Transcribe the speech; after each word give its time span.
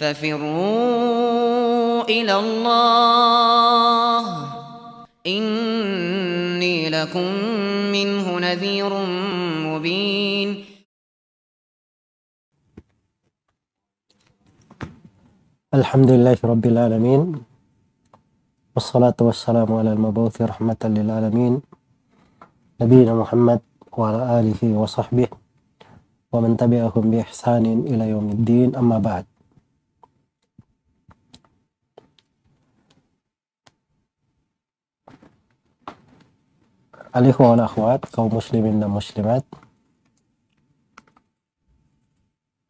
ففروا 0.00 1.60
إلى 2.08 2.34
الله. 2.44 4.24
إني 5.26 6.88
لكم 6.88 7.28
منه 7.92 8.26
نذير 8.38 8.92
مبين. 9.68 10.48
الحمد 15.74 16.10
لله 16.10 16.38
رب 16.44 16.64
العالمين 16.66 17.20
والصلاة 18.74 19.18
والسلام 19.20 19.68
على 19.68 19.92
المبعوث 19.92 20.42
رحمة 20.42 20.82
للعالمين 20.84 21.60
نبينا 22.80 23.14
محمد 23.14 23.60
وعلى 23.92 24.40
آله 24.40 24.60
وصحبه 24.80 25.28
ومن 26.32 26.56
تبعهم 26.56 27.04
بإحسان 27.10 27.84
إلى 27.90 28.04
يوم 28.08 28.30
الدين 28.30 28.76
أما 28.80 28.98
بعد. 28.98 29.29
Wal 37.10 37.58
akhwat, 37.58 38.06
kaum 38.14 38.30
muslimin 38.30 38.78
dan 38.78 38.94
muslimat. 38.94 39.42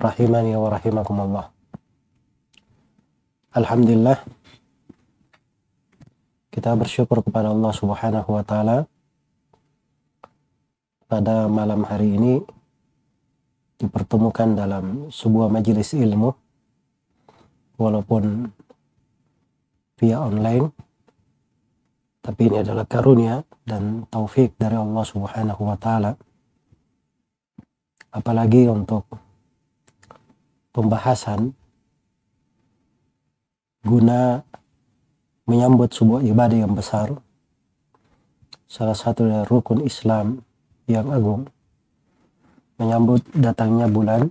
Rahimani 0.00 0.56
wa 0.56 0.72
rahimakumullah. 0.72 1.52
Alhamdulillah 3.52 4.16
kita 6.48 6.72
bersyukur 6.72 7.20
kepada 7.20 7.52
Allah 7.52 7.72
Subhanahu 7.76 8.30
wa 8.32 8.40
taala 8.40 8.88
pada 11.04 11.44
malam 11.44 11.84
hari 11.84 12.16
ini 12.16 12.40
dipertemukan 13.76 14.56
dalam 14.56 15.12
sebuah 15.12 15.52
majelis 15.52 15.92
ilmu 15.92 16.32
walaupun 17.76 18.48
via 20.00 20.16
online 20.16 20.89
tapi 22.20 22.52
ini 22.52 22.60
adalah 22.60 22.84
karunia 22.84 23.40
dan 23.64 24.04
taufik 24.12 24.52
dari 24.60 24.76
Allah 24.76 25.04
Subhanahu 25.04 25.62
wa 25.64 25.76
taala. 25.80 26.12
Apalagi 28.12 28.68
untuk 28.68 29.06
pembahasan 30.74 31.54
guna 33.80 34.44
menyambut 35.48 35.90
sebuah 35.90 36.20
ibadah 36.26 36.58
yang 36.60 36.74
besar 36.76 37.10
salah 38.70 38.94
satu 38.94 39.26
dari 39.26 39.46
rukun 39.50 39.82
Islam 39.82 40.38
yang 40.86 41.10
agung 41.10 41.48
menyambut 42.78 43.20
datangnya 43.36 43.90
bulan 43.90 44.30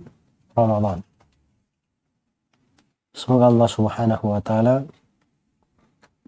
Ramadan. 0.56 1.04
Semoga 3.14 3.50
Allah 3.50 3.68
subhanahu 3.68 4.24
wa 4.32 4.40
ta'ala 4.40 4.86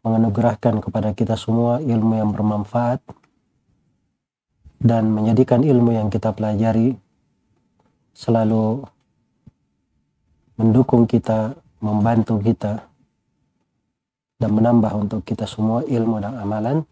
menganugerahkan 0.02 0.82
kepada 0.82 1.14
kita 1.14 1.38
semua 1.38 1.78
ilmu 1.78 2.18
yang 2.18 2.30
bermanfaat 2.34 2.98
dan 4.82 5.06
menjadikan 5.14 5.62
ilmu 5.62 5.94
yang 5.94 6.10
kita 6.10 6.34
pelajari 6.34 6.98
selalu 8.10 8.82
mendukung 10.58 11.06
kita, 11.06 11.54
membantu 11.78 12.42
kita 12.42 12.82
dan 14.42 14.50
menambah 14.50 14.92
untuk 14.98 15.22
kita 15.22 15.46
semua 15.46 15.86
ilmu 15.86 16.18
dan 16.18 16.34
amalan. 16.34 16.82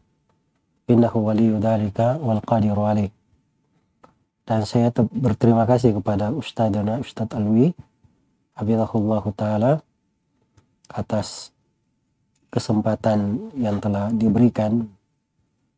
Innahu 0.90 1.30
waliyu 1.30 1.62
dhalika 1.62 2.18
wal 2.18 2.42
qadiru 2.42 2.82
alaih. 2.82 3.10
Dan 4.42 4.66
saya 4.66 4.90
berterima 4.94 5.62
kasih 5.62 5.94
kepada 5.94 6.34
Ustadzana 6.34 6.98
Ustadz 6.98 7.38
Alwi 7.38 7.70
Habibullah 8.58 9.22
Ta'ala 9.30 9.72
atas 10.90 11.54
kesempatan 12.50 13.50
yang 13.54 13.78
telah 13.78 14.10
diberikan 14.10 14.90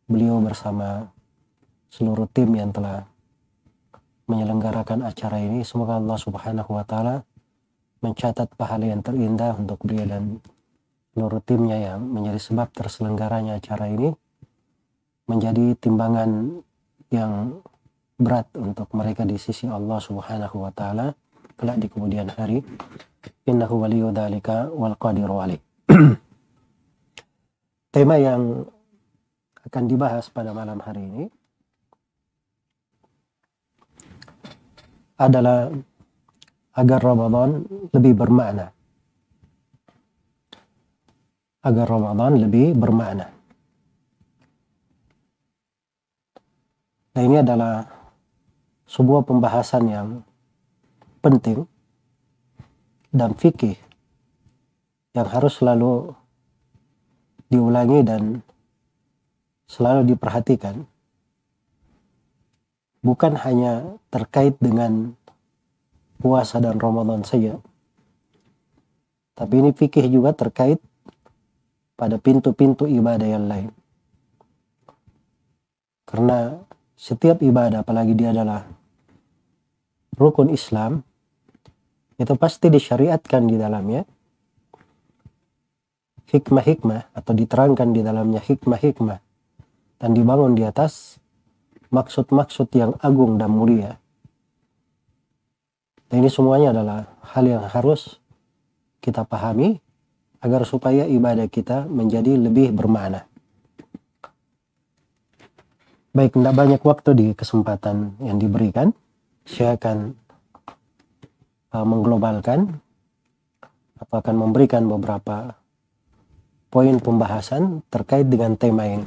beliau 0.08 0.40
bersama 0.40 1.12
seluruh 1.92 2.26
tim 2.32 2.52
yang 2.56 2.72
telah 2.72 3.04
menyelenggarakan 4.24 5.04
acara 5.04 5.36
ini 5.38 5.60
semoga 5.62 6.00
Allah 6.00 6.16
Subhanahu 6.16 6.70
wa 6.72 6.84
taala 6.88 7.20
mencatat 8.00 8.56
pahala 8.56 8.88
yang 8.88 9.04
terindah 9.04 9.54
untuk 9.60 9.84
beliau 9.84 10.08
dan 10.08 10.40
seluruh 11.12 11.44
timnya 11.44 11.76
yang 11.76 12.00
menjadi 12.00 12.40
sebab 12.40 12.72
terselenggaranya 12.72 13.60
acara 13.60 13.92
ini 13.92 14.10
menjadi 15.28 15.76
timbangan 15.78 16.60
yang 17.12 17.60
berat 18.16 18.48
untuk 18.56 18.88
mereka 18.96 19.28
di 19.28 19.36
sisi 19.36 19.68
Allah 19.68 20.00
Subhanahu 20.00 20.64
wa 20.64 20.72
taala 20.72 21.12
kelak 21.60 21.78
di 21.78 21.86
kemudian 21.86 22.32
hari. 22.32 22.64
Innahu 23.46 23.82
waliyyu 23.82 24.14
dzalika 24.14 24.70
wal 24.70 24.94
qadiru 24.98 25.34
tema 27.92 28.16
yang 28.16 28.64
akan 29.68 29.84
dibahas 29.86 30.26
pada 30.32 30.50
malam 30.50 30.80
hari 30.80 31.04
ini 31.04 31.24
adalah 35.20 35.70
agar 36.72 37.00
Ramadan 37.04 37.62
lebih 37.92 38.16
bermakna 38.16 38.72
agar 41.62 41.86
Ramadan 41.86 42.42
lebih 42.42 42.74
bermakna. 42.74 43.30
Nah 47.12 47.22
ini 47.22 47.38
adalah 47.38 47.86
sebuah 48.90 49.22
pembahasan 49.22 49.84
yang 49.86 50.08
penting 51.22 51.70
dan 53.14 53.36
fikih 53.38 53.78
yang 55.14 55.28
harus 55.30 55.60
selalu 55.62 56.16
diulangi 57.52 58.00
dan 58.00 58.40
selalu 59.68 60.16
diperhatikan 60.16 60.88
bukan 63.04 63.36
hanya 63.36 64.00
terkait 64.08 64.56
dengan 64.56 65.12
puasa 66.16 66.56
dan 66.64 66.80
Ramadan 66.80 67.20
saja 67.28 67.60
tapi 69.36 69.58
ini 69.60 69.76
fikih 69.76 70.08
juga 70.08 70.36
terkait 70.36 70.80
pada 71.96 72.18
pintu-pintu 72.20 72.84
ibadah 72.84 73.28
yang 73.30 73.46
lain. 73.48 73.70
Karena 76.04 76.60
setiap 76.98 77.40
ibadah, 77.40 77.86
apalagi 77.86 78.12
dia 78.12 78.34
adalah 78.34 78.68
rukun 80.18 80.52
Islam, 80.52 81.06
itu 82.20 82.34
pasti 82.36 82.68
disyariatkan 82.68 83.48
di 83.48 83.56
dalamnya 83.56 84.04
hikmah-hikmah 86.32 87.12
atau 87.12 87.32
diterangkan 87.36 87.92
di 87.92 88.00
dalamnya 88.00 88.40
hikmah-hikmah 88.40 89.20
dan 90.00 90.10
dibangun 90.16 90.56
di 90.56 90.64
atas 90.64 91.20
maksud-maksud 91.92 92.72
yang 92.72 92.96
agung 93.04 93.36
dan 93.36 93.52
mulia. 93.52 94.00
Dan 96.08 96.24
ini 96.24 96.30
semuanya 96.32 96.72
adalah 96.72 97.08
hal 97.36 97.44
yang 97.44 97.64
harus 97.68 98.16
kita 99.04 99.28
pahami 99.28 99.78
agar 100.42 100.66
supaya 100.66 101.06
ibadah 101.06 101.46
kita 101.46 101.86
menjadi 101.86 102.34
lebih 102.34 102.74
bermakna. 102.74 103.28
Baik, 106.12 106.36
tidak 106.36 106.52
banyak 106.52 106.82
waktu 106.84 107.10
di 107.16 107.26
kesempatan 107.32 108.20
yang 108.20 108.36
diberikan. 108.36 108.92
Saya 109.48 109.80
akan 109.80 110.12
uh, 111.72 111.86
mengglobalkan 111.88 112.76
atau 113.96 114.16
akan 114.20 114.36
memberikan 114.36 114.84
beberapa 114.84 115.56
poin 116.72 116.96
pembahasan 116.96 117.84
terkait 117.92 118.24
dengan 118.32 118.56
tema 118.56 118.88
ini 118.88 119.04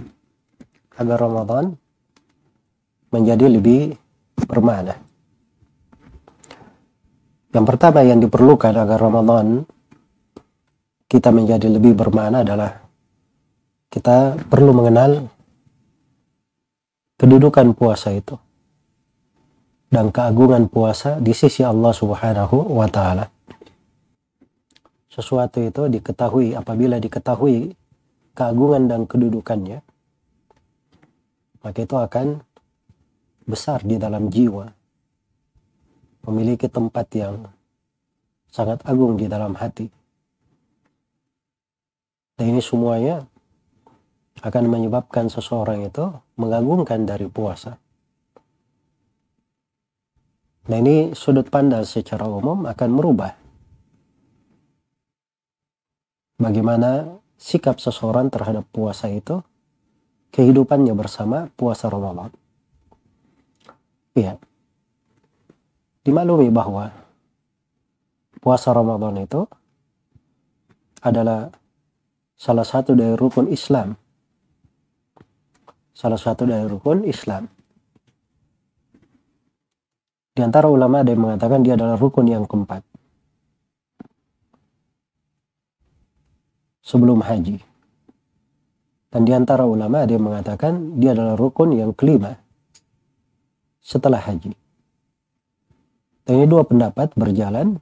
agar 1.01 1.17
Ramadan 1.17 1.73
menjadi 3.09 3.49
lebih 3.49 3.97
bermakna. 4.45 5.01
Yang 7.49 7.65
pertama 7.65 8.05
yang 8.05 8.21
diperlukan 8.21 8.69
agar 8.69 9.01
Ramadan 9.01 9.65
kita 11.09 11.33
menjadi 11.33 11.65
lebih 11.65 11.97
bermakna 11.97 12.45
adalah 12.45 12.85
kita 13.89 14.37
perlu 14.45 14.69
mengenal 14.69 15.25
kedudukan 17.17 17.73
puasa 17.73 18.13
itu 18.13 18.37
dan 19.89 20.11
keagungan 20.11 20.67
puasa 20.67 21.17
di 21.17 21.31
sisi 21.31 21.63
Allah 21.63 21.95
Subhanahu 21.95 22.75
wa 22.77 22.85
taala. 22.91 23.34
Sesuatu 25.15 25.63
itu 25.63 25.87
diketahui 25.87 26.59
apabila 26.59 26.99
diketahui 26.99 27.71
keagungan 28.35 28.91
dan 28.91 29.07
kedudukannya 29.07 29.79
maka 31.63 31.79
itu 31.79 31.95
akan 31.95 32.43
besar 33.47 33.79
di 33.87 33.95
dalam 33.95 34.27
jiwa 34.27 34.67
memiliki 36.27 36.67
tempat 36.67 37.07
yang 37.15 37.47
sangat 38.51 38.83
agung 38.83 39.15
di 39.15 39.31
dalam 39.31 39.55
hati 39.55 39.87
dan 42.35 42.51
ini 42.51 42.59
semuanya 42.59 43.23
akan 44.43 44.67
menyebabkan 44.67 45.31
seseorang 45.31 45.87
itu 45.87 46.11
mengagungkan 46.35 47.07
dari 47.07 47.31
puasa. 47.31 47.79
Nah 50.67 50.77
ini 50.83 51.15
sudut 51.15 51.47
pandang 51.47 51.87
secara 51.87 52.27
umum 52.27 52.67
akan 52.67 52.89
merubah 52.91 53.44
bagaimana 56.39 57.19
sikap 57.35 57.79
seseorang 57.79 58.31
terhadap 58.31 58.63
puasa 58.71 59.11
itu 59.11 59.43
kehidupannya 60.31 60.91
bersama 60.95 61.47
puasa 61.55 61.87
Ramadan. 61.87 62.31
Iya. 64.15 64.39
Dimaklumi 66.03 66.51
bahwa 66.51 66.91
puasa 68.39 68.71
Ramadan 68.71 69.19
itu 69.19 69.43
adalah 71.03 71.51
salah 72.35 72.67
satu 72.67 72.95
dari 72.95 73.15
rukun 73.15 73.51
Islam. 73.51 73.95
Salah 75.95 76.19
satu 76.19 76.43
dari 76.43 76.67
rukun 76.67 77.07
Islam. 77.07 77.47
Di 80.35 80.43
antara 80.43 80.67
ulama 80.67 80.99
ada 80.99 81.15
yang 81.15 81.23
mengatakan 81.31 81.63
dia 81.63 81.79
adalah 81.79 81.95
rukun 81.95 82.27
yang 82.27 82.43
keempat. 82.43 82.83
Sebelum 86.85 87.25
haji. 87.25 87.57
Dan 89.09 89.25
di 89.25 89.33
antara 89.33 89.65
ulama 89.65 90.05
ada 90.05 90.13
yang 90.13 90.29
mengatakan 90.29 91.01
dia 91.01 91.17
adalah 91.17 91.33
rukun 91.33 91.73
yang 91.73 91.97
kelima 91.97 92.37
setelah 93.81 94.21
haji. 94.21 94.53
Dan 96.25 96.33
ini 96.41 96.45
dua 96.45 96.61
pendapat 96.61 97.17
berjalan 97.17 97.81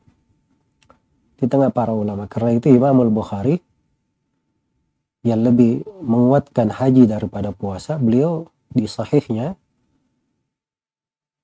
di 1.36 1.46
tengah 1.52 1.76
para 1.76 1.92
ulama. 1.92 2.32
Karena 2.32 2.56
itu 2.56 2.72
Imam 2.72 2.96
Al-Bukhari 3.04 3.60
yang 5.24 5.44
lebih 5.44 5.84
menguatkan 6.04 6.72
haji 6.72 7.08
daripada 7.08 7.56
puasa, 7.56 7.96
beliau 7.96 8.48
di 8.72 8.88
sahihnya 8.88 9.56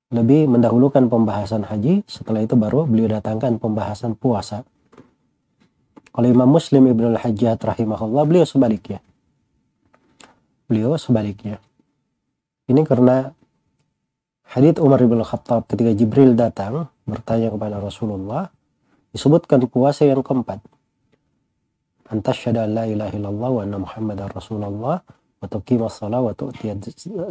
lebih 0.09 0.49
mendahulukan 0.49 1.05
pembahasan 1.05 1.63
haji, 1.63 2.03
setelah 2.09 2.41
itu 2.43 2.57
baru 2.57 2.89
beliau 2.89 3.07
datangkan 3.07 3.61
pembahasan 3.61 4.17
puasa. 4.17 4.67
Kalau 6.09 6.27
Imam 6.27 6.49
Muslim 6.49 6.89
Ibn 6.89 7.15
al-Hajjat 7.15 7.61
rahimahullah, 7.61 8.23
beliau 8.25 8.45
sebaliknya. 8.45 8.99
Beliau 10.65 10.97
sebaliknya. 10.97 11.61
Ini 12.69 12.81
karena 12.85 13.33
hadits 14.49 14.81
Umar 14.81 15.01
Ibn 15.01 15.21
Khattab 15.25 15.65
ketika 15.69 15.93
Jibril 15.93 16.37
datang 16.37 16.89
bertanya 17.05 17.49
kepada 17.49 17.81
Rasulullah, 17.81 18.49
disebutkan 19.13 19.65
puasa 19.65 20.05
yang 20.05 20.21
keempat. 20.21 20.61
Antas 22.09 22.41
syada 22.41 22.65
la 22.65 22.89
ilaha 22.89 23.13
illallah 23.13 23.49
wa 23.53 23.61
anna 23.61 23.77
muhammadar 23.77 24.33
rasulullah 24.33 24.97
wa 25.05 25.45
tuqima 25.45 25.93
salat 25.93 26.17
wa 26.17 26.33
tu'ti 26.33 26.73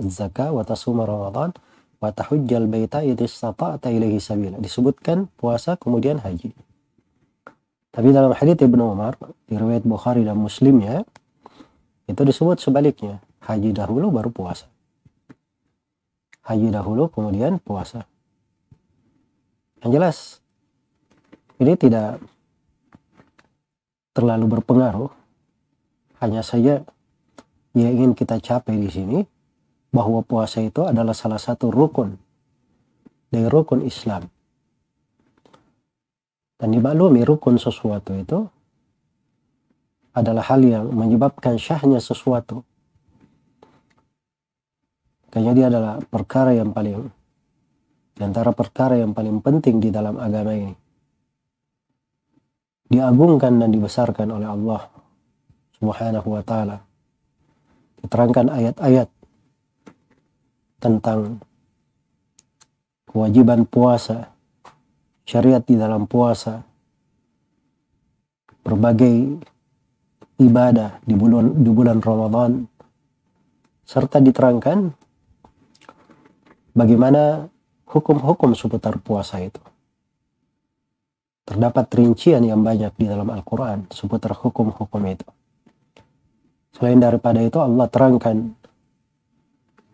zakat 0.07 0.55
wa 0.55 0.63
tasuma 0.63 1.03
ramadan 1.03 1.51
wa 1.99 2.15
tahujjal 2.15 2.71
baita 2.71 3.03
istata'ta 3.03 3.91
ilaihi 3.91 4.23
sabila. 4.23 4.55
Disebutkan 4.63 5.27
puasa 5.35 5.75
kemudian 5.75 6.23
haji. 6.23 6.55
Tapi 7.99 8.15
dalam 8.15 8.31
hadits 8.31 8.63
Ibnu 8.63 8.95
Umar, 8.95 9.19
di 9.51 9.59
riwayat 9.59 9.83
Bukhari 9.83 10.23
dan 10.23 10.39
Muslimnya, 10.39 11.03
itu 12.07 12.23
disebut 12.23 12.63
sebaliknya. 12.63 13.19
Haji 13.43 13.75
dahulu 13.75 14.15
baru 14.15 14.31
puasa. 14.31 14.71
Haji 16.47 16.71
dahulu 16.71 17.11
kemudian 17.11 17.59
puasa. 17.59 18.07
Yang 19.83 19.91
jelas, 19.91 20.17
ini 21.59 21.75
tidak 21.75 22.23
terlalu 24.15 24.47
berpengaruh. 24.47 25.11
Hanya 26.23 26.47
saja 26.47 26.87
yang 27.75 27.91
ingin 27.99 28.15
kita 28.15 28.39
capai 28.39 28.79
di 28.79 28.95
sini 28.95 29.19
bahwa 29.91 30.23
puasa 30.23 30.63
itu 30.63 30.87
adalah 30.87 31.19
salah 31.19 31.43
satu 31.43 31.75
rukun 31.75 32.15
dari 33.35 33.51
rukun 33.51 33.83
Islam. 33.83 34.31
Dan 36.59 36.75
dimaklumi 36.75 37.23
rukun 37.23 37.55
sesuatu 37.55 38.19
itu 38.19 38.43
adalah 40.11 40.43
hal 40.51 40.61
yang 40.67 40.91
menyebabkan 40.91 41.55
syahnya 41.55 42.03
sesuatu. 42.03 42.67
Kayaknya 45.31 45.53
dia 45.55 45.67
adalah 45.71 45.95
perkara 46.03 46.51
yang 46.57 46.75
paling 46.75 47.07
di 48.19 48.27
antara 48.27 48.51
perkara 48.51 48.99
yang 48.99 49.15
paling 49.15 49.39
penting 49.39 49.79
di 49.79 49.95
dalam 49.95 50.19
agama 50.19 50.51
ini. 50.51 50.75
Diagungkan 52.91 53.63
dan 53.63 53.71
dibesarkan 53.71 54.27
oleh 54.35 54.49
Allah 54.51 54.83
Subhanahu 55.79 56.29
wa 56.35 56.43
taala. 56.43 56.83
Diterangkan 58.03 58.51
ayat-ayat 58.51 59.09
tentang 60.83 61.39
kewajiban 63.07 63.69
puasa, 63.69 64.35
syariat 65.29 65.61
di 65.61 65.77
dalam 65.77 66.09
puasa, 66.09 66.65
berbagai 68.65 69.45
ibadah 70.41 71.05
di 71.05 71.13
bulan 71.13 71.53
di 71.61 71.69
bulan 71.69 72.01
Ramadan 72.01 72.65
serta 73.85 74.25
diterangkan 74.25 74.89
bagaimana 76.73 77.45
hukum-hukum 77.85 78.57
seputar 78.57 78.97
puasa 79.05 79.45
itu. 79.45 79.61
Terdapat 81.45 81.89
rincian 81.97 82.45
yang 82.45 82.61
banyak 82.65 82.93
di 82.97 83.05
dalam 83.09 83.29
Al-Quran 83.29 83.89
seputar 83.93 84.33
hukum-hukum 84.33 85.01
itu. 85.09 85.29
Selain 86.73 87.01
daripada 87.01 87.41
itu 87.45 87.57
Allah 87.61 87.89
terangkan 87.89 88.53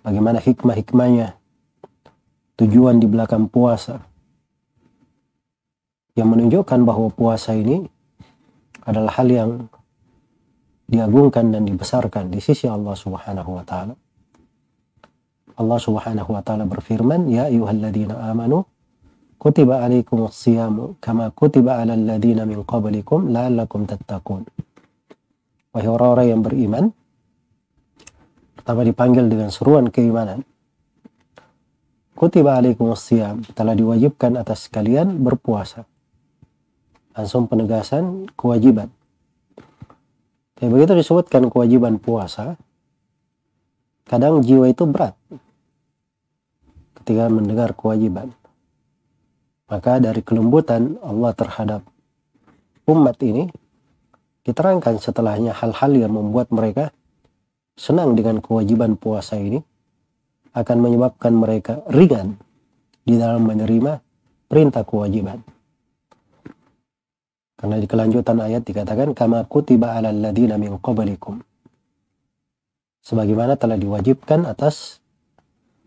bagaimana 0.02 0.42
hikmah-hikmahnya, 0.42 1.38
tujuan 2.58 2.98
di 2.98 3.06
belakang 3.06 3.46
puasa, 3.46 4.02
yang 6.14 6.31
menunjukkan 6.31 6.81
bahwa 6.87 7.11
puasa 7.11 7.55
ini 7.55 7.87
adalah 8.87 9.19
hal 9.19 9.28
yang 9.31 9.50
diagungkan 10.87 11.50
dan 11.50 11.66
dibesarkan 11.66 12.31
di 12.31 12.38
sisi 12.38 12.70
Allah 12.70 12.94
Subhanahu 12.94 13.50
wa 13.58 13.64
taala. 13.66 13.94
Allah 15.55 15.78
Subhanahu 15.78 16.31
wa 16.31 16.43
taala 16.43 16.66
berfirman, 16.66 17.31
"Ya 17.31 17.50
ayyuhalladzina 17.50 18.31
amanu 18.31 18.66
kutiba 19.38 19.82
alaikumus 19.82 20.38
siyamu 20.38 20.99
kama 21.02 21.31
kutiba 21.34 21.82
alal 21.82 22.02
ladzina 22.02 22.46
min 22.46 22.62
qablikum 22.62 23.31
la'allakum 23.34 23.87
tattaqun." 23.87 24.46
Wahai 25.75 25.90
orang-orang 25.90 26.26
yang 26.31 26.43
beriman, 26.43 26.84
Pertama 28.64 28.81
dipanggil 28.81 29.28
dengan 29.28 29.52
seruan 29.52 29.93
keimanan. 29.93 30.40
Kutiba 32.16 32.56
alaikum 32.56 32.88
siyam 32.96 33.44
telah 33.52 33.76
diwajibkan 33.76 34.40
atas 34.40 34.72
kalian 34.72 35.20
berpuasa. 35.20 35.84
Langsung 37.14 37.46
penegasan 37.46 38.26
kewajiban. 38.34 38.90
Tapi 40.59 40.68
begitu 40.71 40.99
disebutkan 40.99 41.50
kewajiban 41.50 41.99
puasa, 41.99 42.59
kadang 44.06 44.42
jiwa 44.42 44.71
itu 44.71 44.87
berat 44.87 45.14
ketika 47.02 47.30
mendengar 47.30 47.75
kewajiban. 47.75 48.35
Maka 49.71 49.99
dari 49.99 50.21
kelembutan 50.21 51.00
Allah 51.02 51.33
terhadap 51.35 51.83
umat 52.87 53.16
ini 53.25 53.49
diterangkan 54.44 55.00
setelahnya 55.00 55.56
hal-hal 55.56 55.92
yang 55.97 56.12
membuat 56.12 56.52
mereka 56.52 56.92
senang 57.75 58.14
dengan 58.14 58.38
kewajiban 58.44 58.94
puasa 58.94 59.40
ini 59.40 59.59
akan 60.54 60.76
menyebabkan 60.78 61.35
mereka 61.35 61.83
ringan 61.90 62.38
di 63.02 63.18
dalam 63.18 63.44
menerima 63.44 63.99
perintah 64.47 64.87
kewajiban. 64.87 65.53
Karena 67.64 67.80
di 67.80 67.88
kelanjutan 67.88 68.44
ayat 68.44 68.61
dikatakan 68.68 69.16
kama 69.16 69.49
kutiba 69.49 69.97
alal 69.97 70.21
ladina 70.21 70.61
min 70.61 70.76
qablikum. 70.76 71.40
Sebagaimana 73.00 73.56
telah 73.56 73.80
diwajibkan 73.80 74.44
atas 74.44 75.00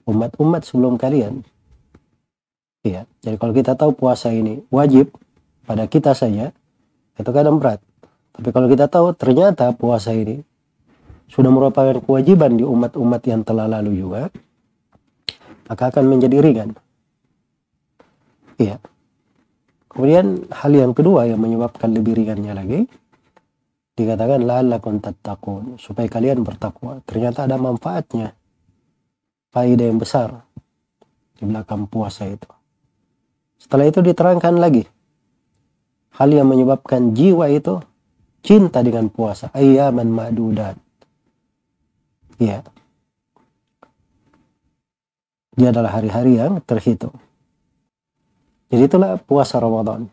umat-umat 0.10 0.66
sebelum 0.66 0.98
kalian. 0.98 1.46
Iya, 2.82 3.06
jadi 3.22 3.38
kalau 3.38 3.54
kita 3.54 3.78
tahu 3.78 3.94
puasa 3.94 4.34
ini 4.34 4.66
wajib 4.74 5.14
pada 5.70 5.86
kita 5.86 6.18
saja, 6.18 6.50
itu 7.14 7.30
kadang 7.30 7.62
berat. 7.62 7.78
Tapi 8.34 8.50
kalau 8.50 8.66
kita 8.74 8.90
tahu 8.90 9.14
ternyata 9.14 9.70
puasa 9.78 10.18
ini 10.18 10.42
sudah 11.30 11.54
merupakan 11.54 12.02
kewajiban 12.02 12.58
di 12.58 12.66
umat-umat 12.66 13.22
yang 13.30 13.46
telah 13.46 13.70
lalu 13.70 14.02
juga, 14.02 14.34
maka 15.70 15.94
akan 15.94 16.10
menjadi 16.10 16.42
ringan. 16.42 16.74
Iya. 18.58 18.82
Kemudian 19.88 20.48
hal 20.52 20.72
yang 20.76 20.92
kedua 20.92 21.26
yang 21.26 21.40
menyebabkan 21.40 21.96
lebih 21.96 22.20
ringannya 22.20 22.54
lagi, 22.54 22.80
dikatakan 23.98 24.46
la'allakum 24.46 25.00
tattaqun, 25.02 25.82
supaya 25.82 26.06
kalian 26.12 26.44
bertakwa. 26.44 27.02
Ternyata 27.08 27.48
ada 27.50 27.58
manfaatnya. 27.58 28.36
Faedah 29.50 29.86
yang 29.88 29.98
besar 29.98 30.44
di 31.40 31.48
belakang 31.48 31.88
puasa 31.88 32.28
itu. 32.28 32.50
Setelah 33.58 33.90
itu 33.90 34.06
diterangkan 34.06 34.54
lagi 34.60 34.86
hal 36.18 36.30
yang 36.34 36.50
menyebabkan 36.50 37.14
jiwa 37.14 37.50
itu 37.50 37.82
cinta 38.42 38.82
dengan 38.82 39.10
puasa. 39.10 39.50
Ayyaman 39.54 40.10
ma'dudat 40.10 40.78
Iya. 42.38 42.62
Dia 45.58 45.74
adalah 45.74 45.98
hari-hari 45.98 46.38
yang 46.38 46.62
terhitung. 46.62 47.18
Jadi 48.68 48.84
itulah 48.84 49.16
puasa 49.20 49.58
Ramadan. 49.64 50.12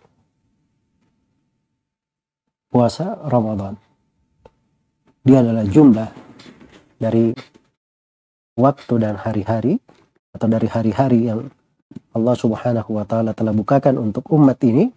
puasa 2.74 3.14
Ramadan. 3.30 3.78
Dia 5.22 5.46
adalah 5.46 5.62
jumlah 5.62 6.10
dari 6.98 7.30
waktu 8.58 8.94
dan 8.98 9.14
hari-hari 9.14 9.78
atau 10.34 10.50
dari 10.50 10.66
hari-hari 10.66 11.30
yang 11.30 11.46
Allah 12.10 12.34
Subhanahu 12.34 12.98
wa 12.98 13.06
taala 13.06 13.30
telah 13.30 13.54
bukakan 13.54 13.94
untuk 14.02 14.26
umat 14.34 14.58
ini 14.66 14.90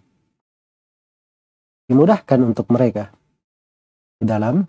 dimudahkan 1.86 2.42
untuk 2.42 2.66
mereka 2.74 3.14
di 4.18 4.26
dalam 4.26 4.66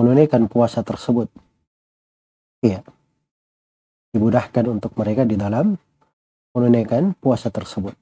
menunaikan 0.00 0.48
puasa 0.48 0.80
tersebut. 0.80 1.28
Iya. 2.64 2.80
Dimudahkan 4.16 4.64
untuk 4.72 4.96
mereka 4.96 5.28
di 5.28 5.36
dalam 5.36 5.76
menunaikan 6.56 7.12
puasa 7.20 7.52
tersebut. 7.52 7.92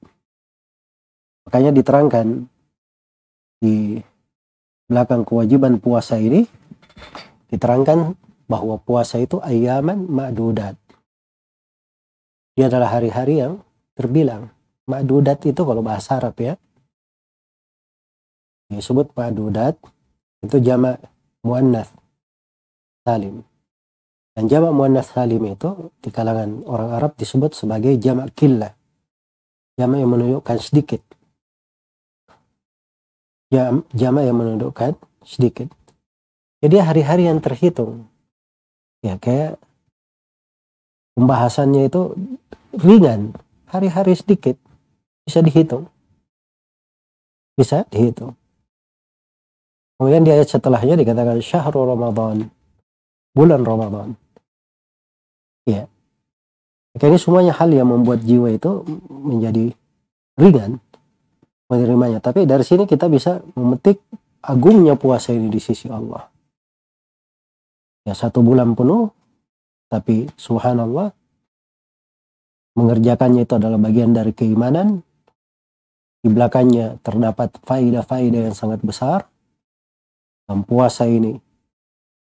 Makanya 1.43 1.75
diterangkan 1.75 2.47
di 3.59 3.99
belakang 4.87 5.27
kewajiban 5.27 5.83
puasa 5.83 6.15
ini 6.15 6.47
diterangkan 7.51 8.15
bahwa 8.47 8.79
puasa 8.79 9.19
itu 9.19 9.43
ayaman 9.43 10.07
ma'dudat. 10.07 10.79
Dia 12.55 12.71
adalah 12.71 12.95
hari-hari 12.95 13.43
yang 13.43 13.59
terbilang. 13.99 14.47
Ma'dudat 14.87 15.43
itu 15.43 15.61
kalau 15.67 15.83
bahasa 15.83 16.15
Arab 16.23 16.39
ya. 16.39 16.55
Disebut 18.71 19.11
ma'dudat 19.11 19.75
itu 20.45 20.57
jamak 20.63 21.03
muannas 21.43 21.91
salim. 23.03 23.43
Dan 24.35 24.51
jamak 24.51 24.75
muannas 24.75 25.15
salim 25.15 25.47
itu 25.47 25.95
di 26.03 26.11
kalangan 26.11 26.67
orang 26.67 26.91
Arab 26.91 27.15
disebut 27.15 27.55
sebagai 27.55 27.95
jamak 27.95 28.35
killah. 28.35 28.75
Jamak 29.79 30.03
yang 30.03 30.11
menunjukkan 30.11 30.57
sedikit. 30.59 30.99
Jam, 33.47 33.87
jamak 33.95 34.27
yang 34.27 34.35
menunjukkan 34.35 34.99
sedikit. 35.23 35.71
Jadi 36.59 36.75
hari-hari 36.83 37.31
yang 37.31 37.39
terhitung. 37.39 38.11
Ya 38.99 39.15
kayak 39.15 39.55
pembahasannya 41.15 41.87
itu 41.87 42.11
ringan. 42.75 43.31
Hari-hari 43.71 44.19
sedikit. 44.19 44.59
Bisa 45.23 45.39
dihitung. 45.39 45.87
Bisa 47.55 47.87
dihitung. 47.87 48.35
Kemudian 49.95 50.27
di 50.27 50.31
ayat 50.35 50.51
setelahnya 50.51 50.99
dikatakan 50.99 51.39
syahrul 51.39 51.87
Ramadan. 51.87 52.51
Bulan 53.31 53.63
Ramadan. 53.63 54.24
Ya. 55.65 55.89
Ini 56.95 57.19
semuanya 57.19 57.51
hal 57.51 57.73
yang 57.75 57.91
membuat 57.91 58.23
jiwa 58.23 58.53
itu 58.53 58.85
menjadi 59.09 59.75
ringan 60.39 60.79
menerimanya. 61.67 62.23
Tapi 62.23 62.47
dari 62.47 62.63
sini 62.63 62.87
kita 62.87 63.11
bisa 63.11 63.43
memetik 63.57 63.99
agungnya 64.45 64.93
puasa 64.95 65.33
ini 65.33 65.49
di 65.49 65.57
sisi 65.57 65.89
Allah 65.89 66.29
ya 68.05 68.13
satu 68.13 68.45
bulan 68.45 68.77
penuh 68.77 69.09
tapi 69.89 70.29
subhanallah 70.37 71.09
mengerjakannya 72.77 73.49
itu 73.49 73.53
adalah 73.57 73.81
bagian 73.81 74.13
dari 74.13 74.31
keimanan 74.31 75.01
di 76.21 76.29
belakangnya 76.29 77.01
terdapat 77.01 77.57
faidah-faidah 77.65 78.41
yang 78.49 78.55
sangat 78.57 78.81
besar 78.85 79.25
dan 80.45 80.61
puasa 80.61 81.09
ini 81.09 81.41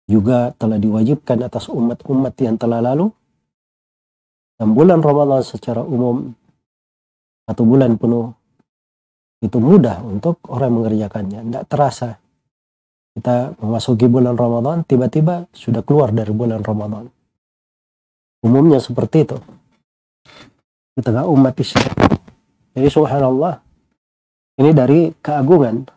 juga 0.08 0.56
telah 0.56 0.80
diwajibkan 0.80 1.44
atas 1.44 1.68
umat-umat 1.68 2.36
yang 2.40 2.56
telah 2.56 2.80
lalu 2.80 3.12
dan 4.56 4.68
bulan 4.72 5.00
Ramadan 5.04 5.42
secara 5.44 5.84
umum 5.84 6.32
satu 7.46 7.64
bulan 7.64 8.00
penuh 8.00 8.32
itu 9.44 9.58
mudah 9.60 10.02
untuk 10.02 10.42
orang 10.50 10.82
mengerjakannya 10.82 11.40
tidak 11.46 11.66
terasa 11.70 12.10
kita 13.16 13.56
memasuki 13.64 14.12
bulan 14.12 14.36
Ramadan, 14.36 14.84
tiba-tiba 14.84 15.48
sudah 15.56 15.80
keluar 15.88 16.12
dari 16.12 16.36
bulan 16.36 16.60
Ramadan. 16.60 17.08
Umumnya 18.44 18.84
seperti 18.84 19.24
itu. 19.24 19.40
Di 20.92 21.00
tengah 21.00 21.24
umat 21.24 21.56
Islam. 21.56 21.96
Jadi 22.76 22.88
subhanallah, 22.92 23.64
ini 24.60 24.72
dari 24.76 25.00
keagungan 25.24 25.88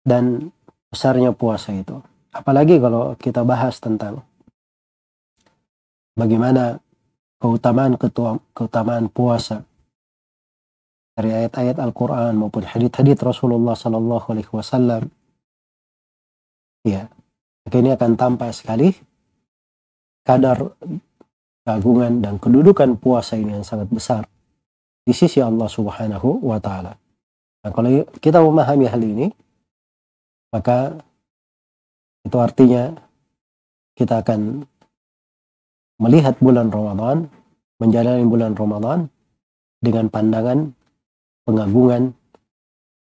dan 0.00 0.48
besarnya 0.88 1.36
puasa 1.36 1.76
itu. 1.76 2.00
Apalagi 2.32 2.80
kalau 2.80 3.12
kita 3.20 3.44
bahas 3.44 3.76
tentang 3.76 4.24
bagaimana 6.16 6.80
keutamaan 7.42 7.98
ketua, 7.98 8.38
keutamaan 8.54 9.10
puasa 9.10 9.66
dari 11.18 11.34
ayat-ayat 11.34 11.82
Al-Quran 11.82 12.38
maupun 12.38 12.62
hadith-hadith 12.62 13.18
Rasulullah 13.18 13.74
Sallallahu 13.74 14.30
Alaihi 14.30 14.52
Wasallam 14.54 15.10
ya 16.86 17.10
maka 17.66 17.76
ini 17.82 17.90
akan 17.90 18.10
tampak 18.14 18.54
sekali 18.54 18.94
kadar 20.22 20.70
keagungan 21.66 22.22
dan 22.22 22.38
kedudukan 22.38 22.94
puasa 22.98 23.34
ini 23.34 23.58
yang 23.58 23.66
sangat 23.66 23.90
besar 23.90 24.22
di 25.02 25.10
sisi 25.10 25.42
Allah 25.42 25.66
Subhanahu 25.66 26.46
wa 26.46 26.62
taala. 26.62 26.94
Nah, 27.62 27.70
kalau 27.70 28.02
kita 28.18 28.42
memahami 28.42 28.86
hal 28.90 29.02
ini, 29.02 29.26
maka 30.50 30.98
itu 32.22 32.36
artinya 32.38 32.94
kita 33.94 34.22
akan 34.22 34.66
melihat 36.02 36.34
bulan 36.42 36.74
Ramadan, 36.74 37.30
menjalani 37.78 38.26
bulan 38.26 38.58
Ramadan 38.58 39.06
dengan 39.78 40.10
pandangan 40.10 40.74
pengagungan, 41.46 42.10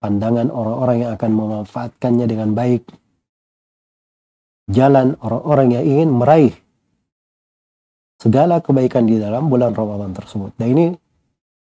pandangan 0.01 0.49
orang-orang 0.49 0.97
yang 1.05 1.13
akan 1.13 1.31
memanfaatkannya 1.37 2.27
dengan 2.29 2.57
baik, 2.57 2.89
jalan 4.73 5.13
orang-orang 5.21 5.77
yang 5.77 5.85
ingin 5.85 6.11
meraih 6.17 6.55
segala 8.17 8.65
kebaikan 8.65 9.05
di 9.05 9.21
dalam 9.21 9.53
bulan 9.53 9.77
Ramadan 9.77 10.17
tersebut. 10.17 10.57
Dan 10.57 10.73
ini 10.73 10.85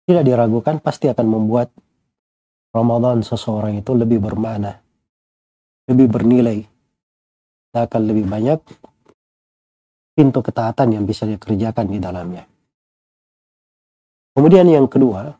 tidak 0.07 0.23
diragukan 0.23 0.79
pasti 0.79 1.11
akan 1.11 1.27
membuat 1.27 1.75
Ramadan 2.75 3.27
seseorang 3.27 3.79
itu 3.79 3.91
lebih 3.95 4.23
bermakna, 4.23 4.79
lebih 5.91 6.07
bernilai. 6.11 6.63
Dan 7.75 7.91
akan 7.91 8.03
lebih 8.07 8.31
banyak 8.31 8.59
pintu 10.15 10.41
ketaatan 10.41 10.95
yang 10.95 11.05
bisa 11.05 11.27
dikerjakan 11.27 11.91
di 11.91 11.99
dalamnya. 11.99 12.47
Kemudian 14.35 14.67
yang 14.67 14.87
kedua, 14.91 15.31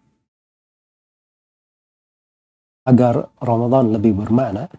agar 2.87 3.31
Ramadan 3.43 3.95
lebih 3.95 4.15
bermakna, 4.15 4.71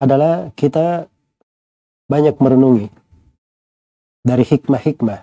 adalah 0.00 0.52
kita 0.52 1.08
banyak 2.06 2.36
merenungi 2.36 2.88
dari 4.24 4.44
hikmah-hikmah 4.44 5.20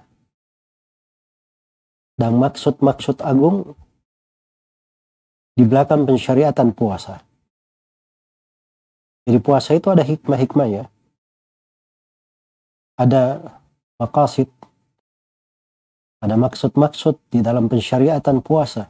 dan 2.17 2.31
maksud-maksud 2.37 3.21
agung 3.25 3.73
di 5.53 5.63
belakang 5.65 6.05
pensyariatan 6.05 6.73
puasa. 6.73 7.21
Jadi 9.23 9.39
puasa 9.39 9.73
itu 9.77 9.87
ada 9.89 10.03
hikmah-hikmahnya. 10.03 10.92
Ada 12.93 13.41
makasid, 13.97 14.49
ada 16.21 16.35
maksud-maksud 16.37 17.19
di 17.33 17.43
dalam 17.43 17.67
pensyariatan 17.67 18.39
puasa. 18.39 18.87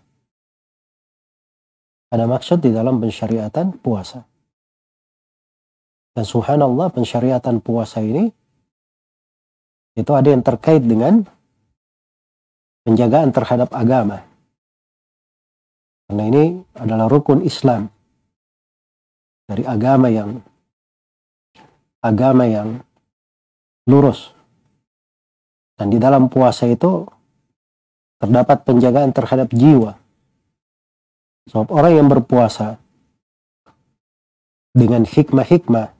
Ada 2.13 2.29
maksud 2.29 2.61
di 2.61 2.69
dalam 2.69 3.01
pensyariatan 3.01 3.81
puasa. 3.81 4.21
Dan 6.13 6.25
subhanallah 6.29 6.93
pensyariatan 6.93 7.57
puasa 7.57 8.05
ini 8.05 8.29
itu 9.97 10.11
ada 10.13 10.29
yang 10.29 10.45
terkait 10.45 10.85
dengan 10.85 11.25
penjagaan 12.85 13.33
terhadap 13.33 13.73
agama. 13.73 14.21
Karena 16.05 16.23
ini 16.29 16.43
adalah 16.77 17.09
rukun 17.09 17.41
Islam 17.41 17.89
dari 19.49 19.65
agama 19.65 20.13
yang 20.13 20.37
agama 22.05 22.45
yang 22.45 22.77
lurus. 23.87 24.31
Dan 25.73 25.89
di 25.89 25.97
dalam 25.97 26.29
puasa 26.29 26.69
itu 26.69 27.03
terdapat 28.21 28.63
penjagaan 28.63 29.11
terhadap 29.11 29.49
jiwa. 29.51 29.99
Sebab 31.51 31.67
orang 31.75 31.93
yang 31.99 32.07
berpuasa 32.07 32.79
dengan 34.71 35.03
hikmah-hikmah 35.03 35.91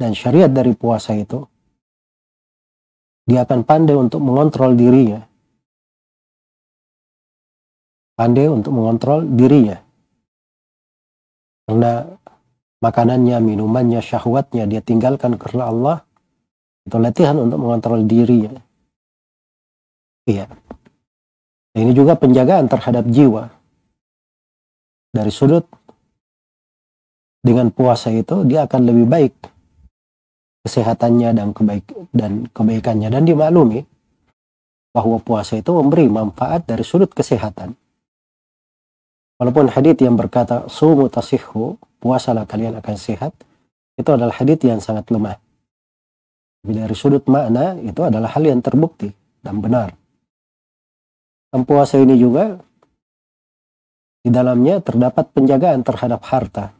dan 0.00 0.16
syariat 0.16 0.48
dari 0.48 0.72
puasa 0.72 1.12
itu, 1.12 1.44
dia 3.26 3.42
akan 3.42 3.66
pandai 3.66 3.98
untuk 3.98 4.22
mengontrol 4.22 4.72
dirinya. 4.78 5.20
Pandai 8.16 8.48
untuk 8.48 8.72
mengontrol 8.72 9.28
dirinya. 9.28 9.76
Karena 11.66 12.06
makanannya, 12.80 13.36
minumannya, 13.42 14.00
syahwatnya 14.00 14.64
dia 14.64 14.80
tinggalkan 14.80 15.36
karena 15.36 15.68
Allah. 15.68 16.05
Itu 16.86 16.96
latihan 17.02 17.34
untuk 17.36 17.58
mengontrol 17.58 18.06
dirinya. 18.06 18.62
Iya. 20.26 20.50
ini 21.76 21.92
juga 21.92 22.16
penjagaan 22.18 22.66
terhadap 22.66 23.04
jiwa. 23.06 23.52
Dari 25.12 25.30
sudut 25.30 25.68
dengan 27.44 27.70
puasa 27.70 28.10
itu 28.10 28.42
dia 28.42 28.66
akan 28.66 28.80
lebih 28.90 29.06
baik 29.06 29.34
kesehatannya 30.66 31.30
dan 31.30 31.54
kebaik 31.54 31.86
dan 32.10 32.50
kebaikannya 32.50 33.06
dan 33.06 33.22
dimaklumi 33.22 33.86
bahwa 34.90 35.22
puasa 35.22 35.62
itu 35.62 35.70
memberi 35.70 36.10
manfaat 36.10 36.66
dari 36.66 36.82
sudut 36.82 37.12
kesehatan. 37.14 37.78
Walaupun 39.36 39.68
hadits 39.68 40.00
yang 40.00 40.16
berkata 40.16 40.64
sumu 40.66 41.12
tasihhu, 41.12 41.76
puasalah 42.00 42.48
kalian 42.48 42.80
akan 42.80 42.96
sehat, 42.96 43.36
itu 44.00 44.08
adalah 44.08 44.32
hadits 44.32 44.64
yang 44.64 44.80
sangat 44.80 45.06
lemah. 45.12 45.36
Dari 46.62 46.94
sudut 46.96 47.26
makna 47.28 47.76
itu 47.82 48.00
adalah 48.04 48.32
hal 48.32 48.44
yang 48.46 48.62
terbukti 48.62 49.10
dan 49.42 49.58
benar. 49.60 49.92
Puasa 51.56 51.96
ini 51.96 52.20
juga 52.20 52.60
di 54.20 54.28
dalamnya 54.28 54.82
terdapat 54.84 55.32
penjagaan 55.32 55.80
terhadap 55.80 56.20
harta. 56.28 56.76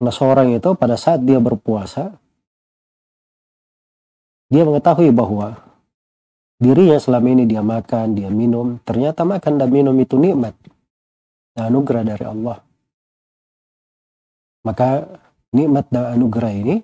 Karena 0.00 0.12
seorang 0.14 0.48
itu 0.56 0.72
pada 0.72 0.96
saat 0.96 1.20
dia 1.20 1.36
berpuasa, 1.36 2.16
dia 4.48 4.62
mengetahui 4.64 5.10
bahwa 5.12 5.58
dirinya 6.62 6.96
selama 6.96 7.28
ini 7.28 7.44
dia 7.44 7.60
makan, 7.60 8.14
dia 8.16 8.30
minum, 8.30 8.78
ternyata 8.86 9.26
makan 9.26 9.60
dan 9.60 9.68
minum 9.68 9.92
itu 10.00 10.16
nikmat 10.16 10.54
dan 11.52 11.74
anugerah 11.74 12.04
dari 12.06 12.24
Allah. 12.24 12.58
Maka 14.64 15.20
nikmat 15.52 15.92
dan 15.92 16.14
anugerah 16.16 16.52
ini, 16.56 16.80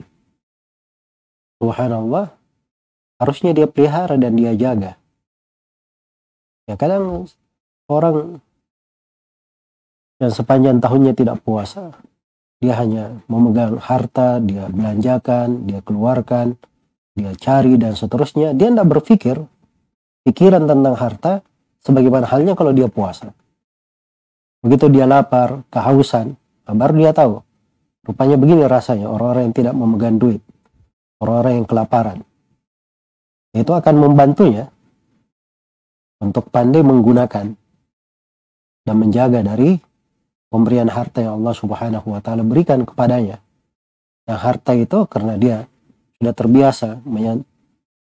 subhanallah, 1.60 2.32
harusnya 3.20 3.52
dia 3.52 3.68
pelihara 3.68 4.16
dan 4.16 4.34
dia 4.34 4.56
jaga. 4.56 4.96
Ya 6.64 6.74
kadang 6.80 7.28
orang 7.86 8.40
yang 10.20 10.32
sepanjang 10.32 10.80
tahunnya 10.80 11.12
tidak 11.12 11.44
puasa, 11.44 11.92
dia 12.60 12.76
hanya 12.76 13.24
memegang 13.28 13.80
harta, 13.80 14.40
dia 14.40 14.68
belanjakan, 14.68 15.64
dia 15.64 15.80
keluarkan, 15.80 16.60
dia 17.16 17.32
cari 17.36 17.80
dan 17.80 17.96
seterusnya. 17.96 18.52
Dia 18.52 18.68
tidak 18.68 18.88
berpikir 19.00 19.40
pikiran 20.28 20.68
tentang 20.68 20.96
harta 20.96 21.32
sebagaimana 21.80 22.28
halnya 22.28 22.52
kalau 22.52 22.76
dia 22.76 22.88
puasa. 22.88 23.32
Begitu 24.60 24.92
dia 24.92 25.08
lapar, 25.08 25.64
kehausan, 25.72 26.36
baru 26.68 26.92
dia 27.00 27.12
tahu. 27.16 27.40
Rupanya 28.04 28.36
begini 28.36 28.64
rasanya 28.68 29.08
orang-orang 29.08 29.48
yang 29.48 29.56
tidak 29.56 29.74
memegang 29.76 30.16
duit, 30.20 30.40
orang-orang 31.20 31.62
yang 31.62 31.68
kelaparan. 31.68 32.18
Itu 33.52 33.76
akan 33.76 33.94
membantunya 34.00 34.72
untuk 36.20 36.48
pandai 36.48 36.80
menggunakan 36.84 37.46
dan 38.84 38.96
menjaga 38.96 39.40
dari 39.44 39.76
pemberian 40.50 40.88
harta 40.88 41.22
yang 41.24 41.40
Allah 41.40 41.54
Subhanahu 41.54 42.06
wa 42.10 42.20
taala 42.24 42.42
berikan 42.42 42.82
kepadanya. 42.82 43.38
Yang 44.26 44.40
harta 44.40 44.72
itu 44.76 44.98
karena 45.06 45.34
dia 45.36 45.58
sudah 46.20 46.34
terbiasa 46.36 47.00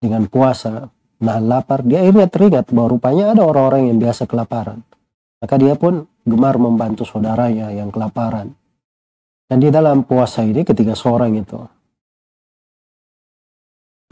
dengan 0.03 0.27
puasa, 0.27 0.91
nahan 1.23 1.45
lapar, 1.47 1.81
dia 1.87 2.03
akhirnya 2.03 2.27
teringat 2.27 2.69
bahwa 2.75 2.99
rupanya 2.99 3.31
ada 3.31 3.47
orang-orang 3.47 3.89
yang 3.89 3.97
biasa 4.03 4.27
kelaparan. 4.27 4.83
Maka 5.39 5.55
dia 5.55 5.79
pun 5.79 6.03
gemar 6.27 6.59
membantu 6.59 7.07
saudaranya 7.07 7.71
yang 7.71 7.91
kelaparan. 7.91 8.51
Dan 9.47 9.57
di 9.59 9.71
dalam 9.71 10.03
puasa 10.03 10.43
ini 10.43 10.63
ketika 10.67 10.95
seorang 10.95 11.35
itu 11.35 11.59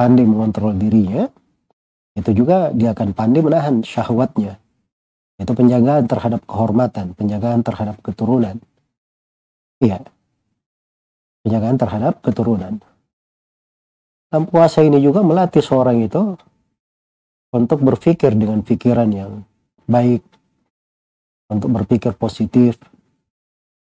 pandai 0.02 0.26
mengontrol 0.26 0.74
dirinya, 0.74 1.30
itu 2.18 2.34
juga 2.34 2.74
dia 2.74 2.98
akan 2.98 3.14
pandai 3.14 3.46
menahan 3.46 3.86
syahwatnya 3.86 4.58
itu 5.42 5.58
penjagaan 5.58 6.06
terhadap 6.06 6.46
kehormatan, 6.46 7.18
penjagaan 7.18 7.66
terhadap 7.66 7.98
keturunan. 8.06 8.62
Iya. 9.82 10.06
Penjagaan 11.42 11.78
terhadap 11.82 12.22
keturunan. 12.22 12.78
Dan 14.30 14.42
puasa 14.46 14.86
ini 14.86 15.02
juga 15.02 15.26
melatih 15.26 15.66
seorang 15.66 16.06
itu 16.06 16.38
untuk 17.52 17.82
berpikir 17.82 18.38
dengan 18.38 18.62
pikiran 18.62 19.10
yang 19.10 19.42
baik, 19.90 20.22
untuk 21.50 21.74
berpikir 21.74 22.14
positif, 22.14 22.78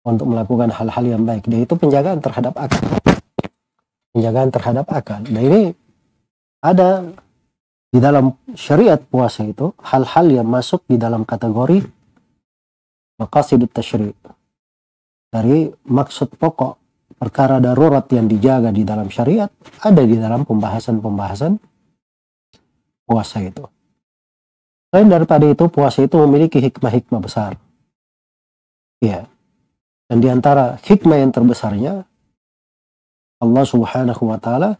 untuk 0.00 0.32
melakukan 0.32 0.72
hal-hal 0.72 1.04
yang 1.04 1.22
baik. 1.28 1.44
Dan 1.44 1.68
itu 1.68 1.76
penjagaan 1.76 2.24
terhadap 2.24 2.56
akal. 2.56 2.88
Penjagaan 4.16 4.48
terhadap 4.48 4.86
akal. 4.88 5.20
Nah 5.28 5.44
ini 5.44 5.76
ada 6.64 7.04
di 7.92 8.00
dalam 8.00 8.32
syariat 8.56 8.98
puasa 8.98 9.44
itu 9.44 9.76
hal-hal 9.84 10.26
yang 10.32 10.48
masuk 10.48 10.82
di 10.88 10.96
dalam 10.96 11.28
kategori 11.28 11.84
maqasidut 13.20 13.70
tasyri' 13.70 14.16
dari 15.28 15.68
maksud 15.86 16.34
pokok 16.40 16.72
perkara 17.20 17.60
darurat 17.62 18.08
yang 18.10 18.26
dijaga 18.26 18.72
di 18.72 18.82
dalam 18.82 19.12
syariat 19.12 19.52
ada 19.84 20.02
di 20.02 20.16
dalam 20.16 20.42
pembahasan-pembahasan 20.48 21.60
puasa 23.04 23.38
itu. 23.44 23.64
Selain 24.90 25.10
daripada 25.10 25.44
itu 25.46 25.66
puasa 25.66 26.06
itu 26.06 26.14
memiliki 26.22 26.62
hikmah-hikmah 26.62 27.18
besar. 27.18 27.58
Ya. 29.02 29.26
Dan 30.06 30.22
di 30.22 30.28
antara 30.30 30.78
hikmah 30.78 31.18
yang 31.18 31.34
terbesarnya 31.34 32.06
Allah 33.42 33.64
Subhanahu 33.66 34.22
wa 34.30 34.38
taala 34.38 34.78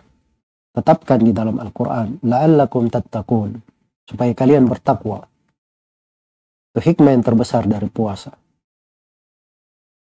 tetapkan 0.74 1.22
di 1.22 1.30
dalam 1.30 1.62
Al-Quran 1.62 2.18
la'allakum 2.26 2.90
tattaqun 2.90 3.54
supaya 4.10 4.34
kalian 4.34 4.66
bertakwa. 4.66 5.24
Itu 6.74 6.82
hikmah 6.82 7.14
yang 7.14 7.22
terbesar 7.22 7.70
dari 7.70 7.86
puasa. 7.86 8.34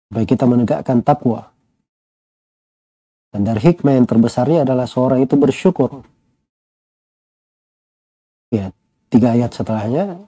Supaya 0.06 0.26
kita 0.28 0.44
menegakkan 0.44 1.00
takwa. 1.00 1.48
Dan 3.32 3.46
dari 3.46 3.62
hikmah 3.62 3.96
yang 3.96 4.04
terbesarnya 4.04 4.68
adalah 4.68 4.84
seorang 4.84 5.24
itu 5.24 5.38
bersyukur. 5.40 6.04
Ya 8.50 8.74
tiga 9.08 9.32
ayat 9.38 9.54
setelahnya 9.54 10.18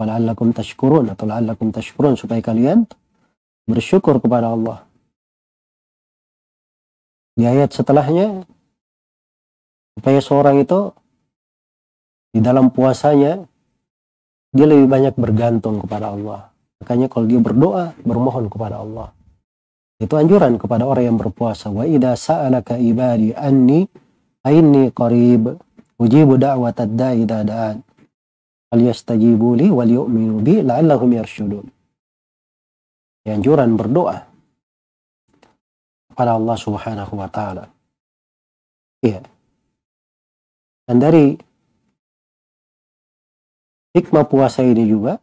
wala'allakum 0.00 0.50
tashkurun 0.56 1.12
atau 1.12 1.28
la'allakum 1.28 1.70
tashkurun 1.70 2.16
supaya 2.16 2.40
kalian 2.40 2.88
bersyukur 3.68 4.18
kepada 4.18 4.56
Allah. 4.56 4.82
Di 7.36 7.44
ayat 7.44 7.76
setelahnya 7.76 8.48
supaya 9.98 10.18
seorang 10.18 10.62
itu 10.62 10.90
di 12.34 12.42
dalam 12.42 12.74
puasanya 12.74 13.46
dia 14.54 14.66
lebih 14.70 14.86
banyak 14.86 15.14
bergantung 15.18 15.82
kepada 15.82 16.14
Allah. 16.14 16.54
Makanya 16.78 17.10
kalau 17.10 17.26
dia 17.26 17.42
berdoa, 17.42 17.94
bermohon 18.06 18.46
kepada 18.46 18.82
Allah. 18.82 19.10
Itu 19.98 20.14
anjuran 20.14 20.58
kepada 20.58 20.86
orang 20.86 21.14
yang 21.14 21.18
berpuasa. 21.18 21.70
Wa 21.70 21.86
idza 21.86 22.14
sa'alaka 22.14 22.78
ibadi 22.78 23.34
anni 23.34 23.86
ainni 24.46 24.90
qarib 24.94 25.58
ujibu 25.98 26.38
da'watad 26.38 26.94
da'i 26.94 27.26
da'an. 27.26 27.82
Falyastajibu 28.70 29.58
li 29.58 29.70
wal 29.70 29.90
yu'minu 29.90 30.42
bi 30.42 30.62
la'allahum 30.62 31.10
yarshudun. 31.14 31.66
Anjuran 33.24 33.74
berdoa 33.74 34.20
kepada 36.12 36.36
Allah 36.36 36.56
Subhanahu 36.60 37.14
wa 37.16 37.26
taala. 37.26 37.64
Iya. 39.02 39.33
Dan 40.84 41.00
dari 41.00 41.32
hikmah 43.96 44.28
puasa 44.28 44.60
ini 44.60 44.84
juga 44.84 45.16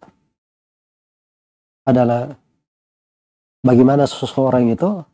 adalah 1.86 2.34
bagaimana 3.62 4.10
seseorang 4.10 4.74
itu 4.74 5.06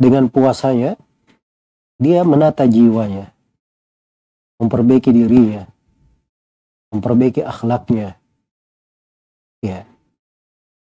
dengan 0.00 0.32
puasanya 0.32 0.96
dia 2.00 2.24
menata 2.24 2.64
jiwanya, 2.64 3.28
memperbaiki 4.56 5.12
dirinya, 5.12 5.68
memperbaiki 6.96 7.44
akhlaknya, 7.44 8.16
ya, 9.60 9.84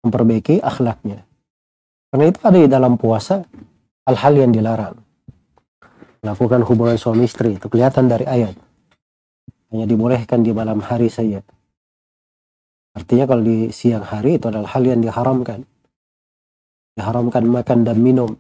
memperbaiki 0.02 0.66
akhlaknya. 0.66 1.22
Karena 2.10 2.26
itu 2.26 2.40
ada 2.42 2.58
di 2.58 2.70
dalam 2.70 2.98
puasa 2.98 3.46
hal-hal 4.10 4.34
yang 4.34 4.50
dilarang 4.50 4.98
melakukan 6.24 6.64
hubungan 6.64 6.96
suami 6.96 7.28
istri 7.28 7.60
itu 7.60 7.68
kelihatan 7.68 8.08
dari 8.08 8.24
ayat. 8.24 8.56
Hanya 9.70 9.86
dibolehkan 9.86 10.42
di 10.42 10.56
malam 10.56 10.80
hari 10.80 11.12
saja. 11.12 11.44
Artinya 12.96 13.28
kalau 13.28 13.44
di 13.44 13.70
siang 13.76 14.08
hari 14.08 14.40
itu 14.40 14.48
adalah 14.48 14.72
hal 14.72 14.88
yang 14.88 15.04
diharamkan. 15.04 15.68
Diharamkan 16.96 17.44
makan 17.44 17.80
dan 17.84 17.98
minum. 18.00 18.32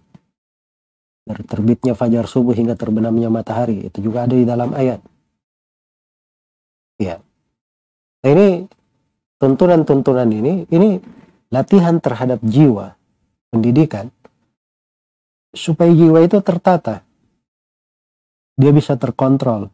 Dari 1.27 1.43
terbitnya 1.43 1.97
fajar 1.97 2.29
subuh 2.29 2.55
hingga 2.55 2.79
terbenamnya 2.79 3.27
matahari 3.27 3.91
itu 3.91 3.99
juga 3.99 4.23
ada 4.23 4.35
di 4.35 4.45
dalam 4.47 4.71
ayat. 4.71 4.99
Ya. 7.01 7.19
Nah, 8.23 8.29
ini 8.29 8.47
tuntunan-tuntunan 9.41 10.29
ini 10.31 10.69
ini 10.71 11.01
latihan 11.51 11.99
terhadap 11.99 12.39
jiwa 12.45 12.95
pendidikan 13.51 14.07
supaya 15.51 15.91
jiwa 15.91 16.23
itu 16.23 16.39
tertata 16.39 17.03
dia 18.53 18.71
bisa 18.73 18.93
terkontrol. 18.97 19.69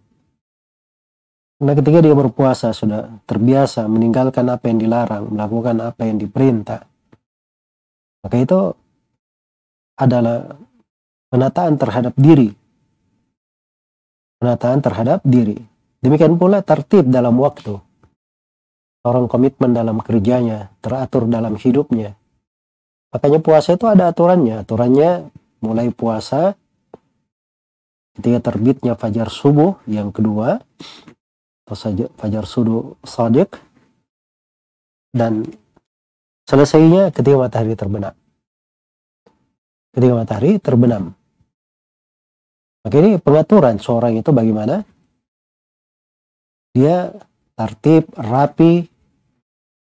Nah 1.59 1.73
ketika 1.75 1.99
dia 1.99 2.15
berpuasa 2.15 2.71
sudah 2.71 3.19
terbiasa 3.27 3.83
meninggalkan 3.91 4.47
apa 4.47 4.71
yang 4.71 4.79
dilarang, 4.79 5.27
melakukan 5.27 5.75
apa 5.83 6.07
yang 6.07 6.15
diperintah. 6.15 6.87
Maka 8.23 8.35
itu 8.39 8.59
adalah 9.99 10.55
penataan 11.27 11.75
terhadap 11.75 12.15
diri. 12.15 12.55
Penataan 14.39 14.79
terhadap 14.79 15.19
diri. 15.27 15.59
Demikian 15.99 16.39
pula 16.39 16.63
tertib 16.63 17.11
dalam 17.11 17.35
waktu. 17.43 17.75
Orang 19.03 19.27
komitmen 19.27 19.75
dalam 19.75 19.99
kerjanya, 19.99 20.71
teratur 20.79 21.27
dalam 21.27 21.59
hidupnya. 21.59 22.15
Makanya 23.11 23.39
puasa 23.43 23.75
itu 23.75 23.83
ada 23.83 24.07
aturannya. 24.11 24.63
Aturannya 24.63 25.27
mulai 25.59 25.91
puasa 25.91 26.55
ketika 28.17 28.51
terbitnya 28.51 28.93
fajar 28.97 29.29
subuh 29.29 29.77
yang 29.85 30.09
kedua 30.09 30.61
atau 31.69 31.75
fajar 32.17 32.45
subuh 32.49 32.97
sadiq 33.05 33.61
dan 35.13 35.45
selesainya 36.49 37.13
ketika 37.13 37.37
matahari 37.37 37.77
terbenam. 37.77 38.13
Ketika 39.93 40.13
matahari 40.13 40.57
terbenam. 40.57 41.13
Maka 42.85 42.95
ini 43.03 43.19
pengaturan 43.19 43.77
seorang 43.77 44.17
itu 44.17 44.29
bagaimana? 44.31 44.81
Dia 46.73 47.11
tertib, 47.57 48.07
rapi, 48.15 48.87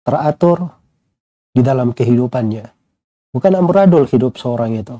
teratur 0.06 0.70
di 1.50 1.64
dalam 1.66 1.90
kehidupannya. 1.90 2.70
Bukan 3.34 3.52
amburadul 3.52 4.06
hidup 4.06 4.38
seorang 4.38 4.78
itu. 4.78 4.96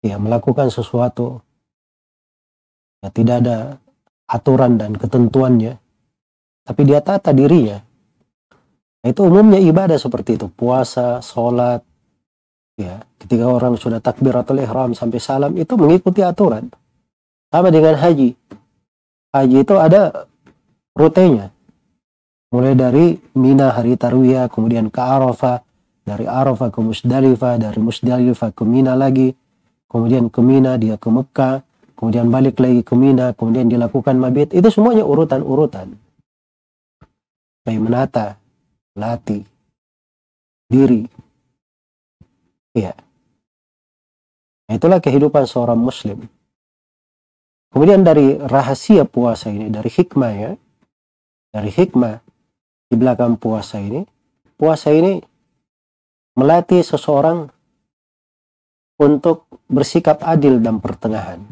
Ya, 0.00 0.16
melakukan 0.16 0.70
sesuatu. 0.70 1.42
Ya, 3.00 3.08
tidak 3.12 3.36
ada 3.44 3.56
aturan 4.28 4.76
dan 4.76 4.96
ketentuannya. 4.96 5.80
Tapi 6.64 6.80
dia 6.84 7.00
tata 7.00 7.32
dirinya. 7.32 7.80
Nah, 9.00 9.08
itu 9.08 9.20
umumnya 9.24 9.56
ibadah 9.56 9.96
seperti 9.96 10.36
itu. 10.36 10.46
Puasa, 10.52 11.24
sholat, 11.24 11.80
ya 12.80 13.04
ketika 13.20 13.44
orang 13.44 13.76
sudah 13.76 14.00
takbiratul 14.00 14.64
ihram 14.64 14.96
sampai 14.96 15.20
salam 15.20 15.52
itu 15.60 15.76
mengikuti 15.76 16.24
aturan 16.24 16.72
sama 17.52 17.68
dengan 17.68 18.00
haji 18.00 18.32
haji 19.36 19.56
itu 19.60 19.74
ada 19.76 20.24
rutenya 20.96 21.52
mulai 22.48 22.72
dari 22.72 23.20
Mina 23.36 23.76
hari 23.76 24.00
Tarwiyah 24.00 24.48
kemudian 24.48 24.88
ke 24.88 24.96
Arafah 24.96 25.60
dari 26.08 26.24
Arafah 26.24 26.72
ke 26.72 26.80
Musdalifah 26.80 27.60
dari 27.60 27.78
Musdalifah 27.84 28.50
ke 28.56 28.64
Mina 28.64 28.96
lagi 28.96 29.36
kemudian 29.84 30.32
ke 30.32 30.40
Mina 30.40 30.80
dia 30.80 30.96
ke 30.96 31.08
Mekah 31.12 31.60
kemudian 32.00 32.32
balik 32.32 32.56
lagi 32.56 32.80
ke 32.80 32.96
Mina 32.96 33.36
kemudian 33.36 33.68
dilakukan 33.68 34.16
mabit 34.16 34.56
itu 34.56 34.72
semuanya 34.72 35.04
urutan-urutan 35.04 35.92
kayak 37.68 37.82
menata 37.84 38.26
latih 38.96 39.44
diri. 40.70 41.10
Nah, 44.70 44.78
itulah 44.78 45.02
kehidupan 45.02 45.50
seorang 45.50 45.74
muslim. 45.74 46.30
Kemudian 47.74 48.06
dari 48.06 48.38
rahasia 48.38 49.02
puasa 49.02 49.50
ini, 49.50 49.66
dari 49.66 49.90
hikmah 49.90 50.32
ya, 50.34 50.54
dari 51.50 51.70
hikmah 51.74 52.22
di 52.86 52.94
belakang 52.94 53.34
puasa 53.34 53.82
ini, 53.82 54.06
puasa 54.54 54.94
ini 54.94 55.18
melatih 56.38 56.86
seseorang 56.86 57.50
untuk 59.02 59.50
bersikap 59.66 60.22
adil 60.22 60.62
dan 60.62 60.78
pertengahan. 60.78 61.42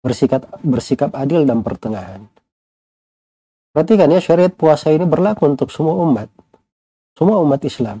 Bersikap 0.00 0.48
bersikap 0.64 1.12
adil 1.12 1.44
dan 1.44 1.60
pertengahan. 1.60 2.24
Perhatikan 3.70 4.10
ya 4.10 4.18
syariat 4.18 4.50
puasa 4.50 4.90
ini 4.90 5.04
berlaku 5.04 5.46
untuk 5.46 5.68
semua 5.68 5.94
umat. 6.00 6.32
Semua 7.14 7.38
umat 7.44 7.60
Islam 7.62 8.00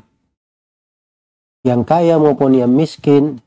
yang 1.60 1.84
kaya 1.84 2.16
maupun 2.16 2.56
yang 2.56 2.72
miskin, 2.72 3.40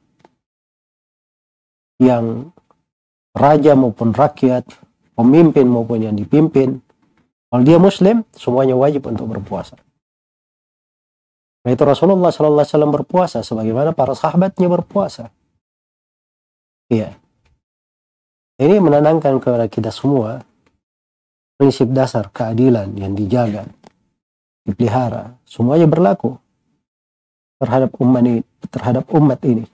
yang 1.98 2.54
raja 3.34 3.74
maupun 3.74 4.14
rakyat, 4.14 4.66
pemimpin 5.18 5.66
maupun 5.66 6.06
yang 6.06 6.14
dipimpin. 6.14 6.82
Kalau 7.50 7.64
dia 7.66 7.78
muslim, 7.78 8.26
semuanya 8.34 8.78
wajib 8.78 9.06
untuk 9.10 9.30
berpuasa. 9.30 9.78
Nah 11.64 11.72
itu 11.72 11.84
Rasulullah 11.86 12.34
Sallallahu 12.34 12.60
Alaihi 12.66 12.74
Wasallam 12.76 12.94
berpuasa, 12.94 13.40
sebagaimana 13.46 13.94
para 13.94 14.18
sahabatnya 14.18 14.68
berpuasa. 14.68 15.30
Iya. 16.90 17.18
Ini 18.62 18.78
menanamkan 18.78 19.42
kepada 19.42 19.66
kita 19.66 19.90
semua 19.90 20.46
prinsip 21.58 21.90
dasar 21.90 22.30
keadilan 22.30 22.94
yang 22.94 23.18
dijaga, 23.18 23.66
dipelihara, 24.62 25.34
semuanya 25.48 25.90
berlaku 25.90 26.38
terhadap 27.58 27.96
umat 27.98 28.22
ini, 28.22 28.42
terhadap 28.70 29.06
umat 29.10 29.40
ini. 29.42 29.66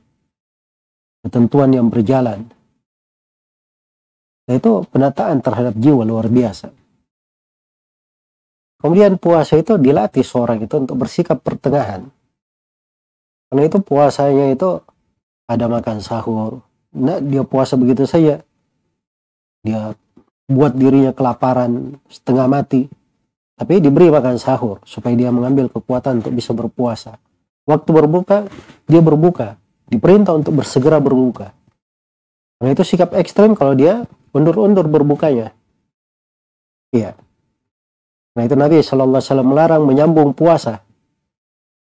Ketentuan 1.19 1.75
yang 1.75 1.91
berjalan. 1.91 2.47
Nah, 4.47 4.55
itu 4.55 4.87
penataan 4.87 5.43
terhadap 5.43 5.75
jiwa 5.75 6.07
luar 6.07 6.31
biasa. 6.31 6.71
Kemudian 8.79 9.19
puasa 9.19 9.59
itu 9.59 9.75
dilatih 9.75 10.23
seorang 10.23 10.63
itu 10.63 10.71
untuk 10.79 10.95
bersikap 11.03 11.43
pertengahan. 11.43 12.07
Karena 13.51 13.61
itu 13.67 13.83
puasanya 13.83 14.55
itu 14.55 14.79
ada 15.51 15.65
makan 15.67 15.99
sahur. 15.99 16.63
Nah, 16.95 17.19
dia 17.19 17.43
puasa 17.43 17.75
begitu 17.75 18.07
saja. 18.07 18.39
Dia 19.63 19.93
buat 20.49 20.73
dirinya 20.73 21.13
kelaparan 21.13 21.99
setengah 22.09 22.47
mati. 22.49 22.89
Tapi 23.59 23.83
diberi 23.83 24.07
makan 24.07 24.39
sahur 24.39 24.79
supaya 24.87 25.13
dia 25.19 25.29
mengambil 25.35 25.67
kekuatan 25.67 26.23
untuk 26.23 26.31
bisa 26.31 26.55
berpuasa. 26.55 27.19
Waktu 27.67 27.89
berbuka, 27.91 28.47
dia 28.87 29.03
berbuka. 29.03 29.59
Diperintah 29.91 30.31
untuk 30.31 30.63
bersegera 30.63 31.03
berbuka. 31.03 31.51
Nah 32.59 32.69
itu 32.71 32.83
sikap 32.87 33.11
ekstrem 33.15 33.55
kalau 33.55 33.75
dia 33.75 34.07
undur-undur 34.31 34.87
berbukanya. 34.87 35.51
Iya. 36.95 37.19
Nah 38.35 38.43
itu 38.47 38.55
Nabi 38.55 38.79
Shallallahu 38.79 39.19
Alaihi 39.19 39.47
melarang 39.47 39.83
menyambung 39.83 40.31
puasa 40.31 40.81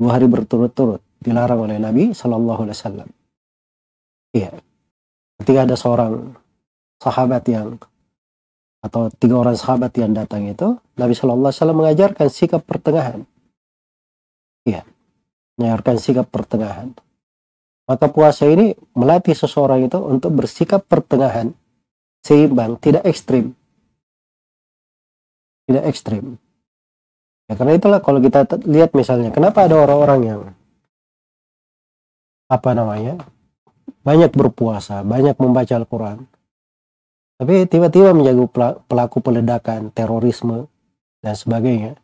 dua 0.02 0.18
hari 0.18 0.26
berturut-turut 0.26 1.00
dilarang 1.22 1.70
oleh 1.70 1.78
Nabi 1.78 2.12
Shallallahu 2.12 2.62
Alaihi 2.66 2.78
Wasallam. 2.78 3.10
Iya. 4.34 4.52
Ketika 5.42 5.60
ada 5.70 5.76
seorang 5.78 6.34
sahabat 7.02 7.44
yang 7.50 7.82
atau 8.86 9.10
tiga 9.18 9.42
orang 9.42 9.58
sahabat 9.58 9.94
yang 9.98 10.14
datang 10.14 10.46
itu, 10.46 10.78
Nabi 10.98 11.14
Shallallahu 11.18 11.50
Alaihi 11.50 11.58
Wasallam 11.58 11.80
mengajarkan 11.82 12.28
sikap 12.30 12.62
pertengahan. 12.66 13.26
Iya 14.66 14.86
menyiarkan 15.62 16.02
sikap 16.02 16.26
pertengahan. 16.34 16.98
Maka 17.86 18.10
puasa 18.10 18.50
ini 18.50 18.74
melatih 18.98 19.38
seseorang 19.38 19.86
itu 19.86 20.02
untuk 20.02 20.34
bersikap 20.34 20.82
pertengahan, 20.90 21.54
seimbang, 22.26 22.82
tidak 22.82 23.06
ekstrim. 23.06 23.54
Tidak 25.70 25.86
ekstrim. 25.86 26.42
Ya, 27.46 27.54
karena 27.54 27.78
itulah 27.78 28.00
kalau 28.02 28.18
kita 28.18 28.48
lihat 28.66 28.98
misalnya, 28.98 29.30
kenapa 29.30 29.70
ada 29.70 29.78
orang-orang 29.78 30.22
yang 30.26 30.42
apa 32.48 32.70
namanya 32.74 33.22
banyak 34.02 34.32
berpuasa, 34.34 35.04
banyak 35.04 35.36
membaca 35.38 35.74
Al-Quran, 35.76 36.31
tapi 37.42 37.66
tiba-tiba 37.66 38.14
menjadi 38.14 38.38
pelaku 38.86 39.18
peledakan, 39.18 39.90
terorisme, 39.90 40.70
dan 41.26 41.34
sebagainya. 41.34 41.98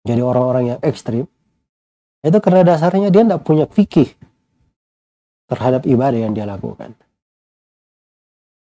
Jadi 0.00 0.24
orang-orang 0.24 0.64
yang 0.72 0.80
ekstrim, 0.80 1.28
itu 2.24 2.38
karena 2.40 2.64
dasarnya 2.64 3.12
dia 3.12 3.20
tidak 3.20 3.44
punya 3.44 3.68
fikih 3.68 4.16
terhadap 5.44 5.84
ibadah 5.84 6.16
yang 6.16 6.32
dia 6.32 6.48
lakukan. 6.48 6.96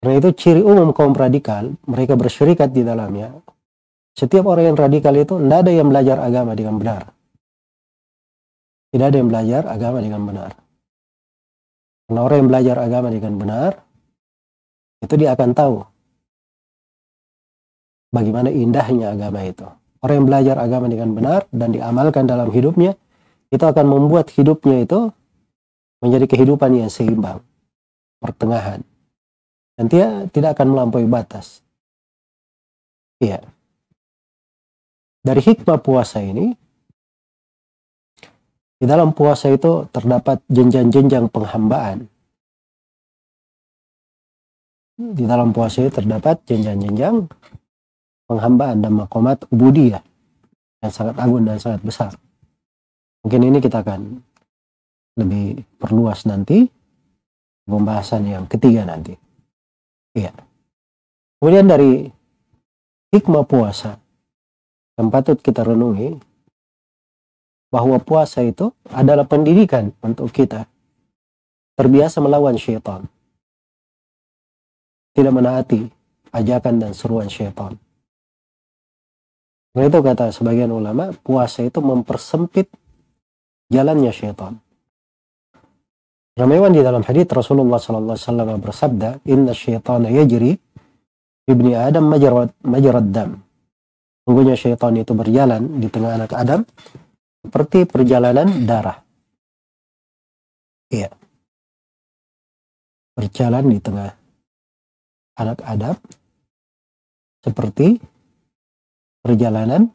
Karena 0.01 0.17
itu 0.17 0.33
ciri 0.33 0.65
umum 0.65 0.89
kaum 0.89 1.13
radikal, 1.13 1.77
mereka 1.85 2.17
bersyirikat 2.17 2.73
di 2.73 2.81
dalamnya. 2.81 3.37
Setiap 4.17 4.49
orang 4.49 4.73
yang 4.73 4.77
radikal 4.89 5.13
itu 5.13 5.37
tidak 5.37 5.69
ada 5.69 5.69
yang 5.69 5.93
belajar 5.93 6.17
agama 6.17 6.57
dengan 6.57 6.81
benar. 6.81 7.13
Tidak 8.89 9.05
ada 9.05 9.17
yang 9.21 9.29
belajar 9.29 9.69
agama 9.69 10.01
dengan 10.01 10.21
benar. 10.25 10.51
Karena 12.09 12.19
orang 12.25 12.37
yang 12.41 12.49
belajar 12.49 12.75
agama 12.81 13.07
dengan 13.13 13.33
benar, 13.37 13.71
itu 15.05 15.13
dia 15.13 15.37
akan 15.37 15.53
tahu 15.53 15.77
bagaimana 18.11 18.49
indahnya 18.51 19.13
agama 19.13 19.43
itu. 19.43 19.67
Orang 20.01 20.23
yang 20.23 20.27
belajar 20.29 20.55
agama 20.61 20.85
dengan 20.87 21.09
benar 21.17 21.49
dan 21.49 21.73
diamalkan 21.73 22.29
dalam 22.29 22.53
hidupnya, 22.53 22.93
itu 23.49 23.63
akan 23.63 23.85
membuat 23.87 24.29
hidupnya 24.35 24.83
itu 24.83 25.09
menjadi 26.03 26.25
kehidupan 26.29 26.77
yang 26.77 26.91
seimbang, 26.91 27.41
pertengahan. 28.21 28.85
Dan 29.77 29.85
dia 29.89 30.07
tidak 30.29 30.57
akan 30.57 30.73
melampaui 30.73 31.09
batas. 31.09 31.61
Iya. 33.17 33.41
Dari 35.25 35.41
hikmah 35.41 35.81
puasa 35.81 36.21
ini, 36.21 36.53
di 38.77 38.85
dalam 38.85 39.09
puasa 39.17 39.49
itu 39.49 39.89
terdapat 39.89 40.45
jenjang-jenjang 40.53 41.33
penghambaan. 41.33 42.05
Di 44.97 45.25
dalam 45.25 45.53
puasa 45.53 45.85
itu 45.85 45.93
terdapat 45.93 46.41
jenjang-jenjang 46.45 47.25
penghambaan 48.27 48.83
dan 48.83 48.93
makomat 48.93 49.47
ubudiyah 49.49 50.03
yang 50.83 50.93
sangat 50.93 51.15
agung 51.17 51.47
dan 51.47 51.57
sangat 51.57 51.81
besar. 51.81 52.11
Mungkin 53.23 53.41
ini 53.49 53.57
kita 53.63 53.81
akan 53.81 54.21
lebih 55.17 55.65
perluas 55.81 56.27
nanti 56.29 56.69
pembahasan 57.65 58.27
yang 58.29 58.45
ketiga 58.45 58.85
nanti. 58.85 59.17
Iya. 60.13 60.31
Kemudian 61.41 61.67
dari 61.67 62.07
hikmah 63.11 63.45
puasa 63.45 63.97
yang 64.97 65.09
patut 65.09 65.37
kita 65.41 65.65
renungi 65.65 66.17
bahwa 67.69 67.99
puasa 67.99 68.41
itu 68.41 68.71
adalah 68.89 69.27
pendidikan 69.27 69.91
untuk 70.01 70.31
kita 70.31 70.65
terbiasa 71.77 72.23
melawan 72.23 72.57
syaitan. 72.57 73.05
Tidak 75.13 75.33
menaati 75.33 75.85
ajakan 76.33 76.81
dan 76.81 76.91
seruan 76.93 77.29
syaitan. 77.29 77.77
Nah 79.77 79.85
itu 79.85 80.01
kata 80.01 80.33
sebagian 80.33 80.73
ulama, 80.73 81.13
puasa 81.21 81.61
itu 81.61 81.77
mempersempit 81.85 82.65
jalannya 83.69 84.09
syaitan. 84.09 84.57
Ramewan 86.33 86.73
di 86.73 86.81
dalam 86.81 87.05
hadis 87.05 87.29
Rasulullah 87.29 87.77
SAW 87.77 88.57
bersabda, 88.57 89.21
Inna 89.29 89.53
syaitana 89.53 90.09
yajri 90.09 90.57
ibni 91.45 91.77
Adam 91.77 92.09
majarad, 92.09 92.57
majarad 92.65 93.05
dam. 93.13 93.37
Sungguhnya 94.25 94.57
syaitan 94.57 94.97
itu 94.97 95.13
berjalan 95.13 95.77
di 95.77 95.93
tengah 95.93 96.17
anak 96.17 96.33
Adam 96.33 96.65
seperti 97.45 97.85
perjalanan 97.85 98.65
darah. 98.65 98.97
Iya. 100.89 101.13
Berjalan 103.13 103.65
di 103.69 103.77
tengah 103.77 104.09
anak 105.37 105.61
Adam 105.61 105.95
seperti 107.45 108.16
perjalanan 109.27 109.91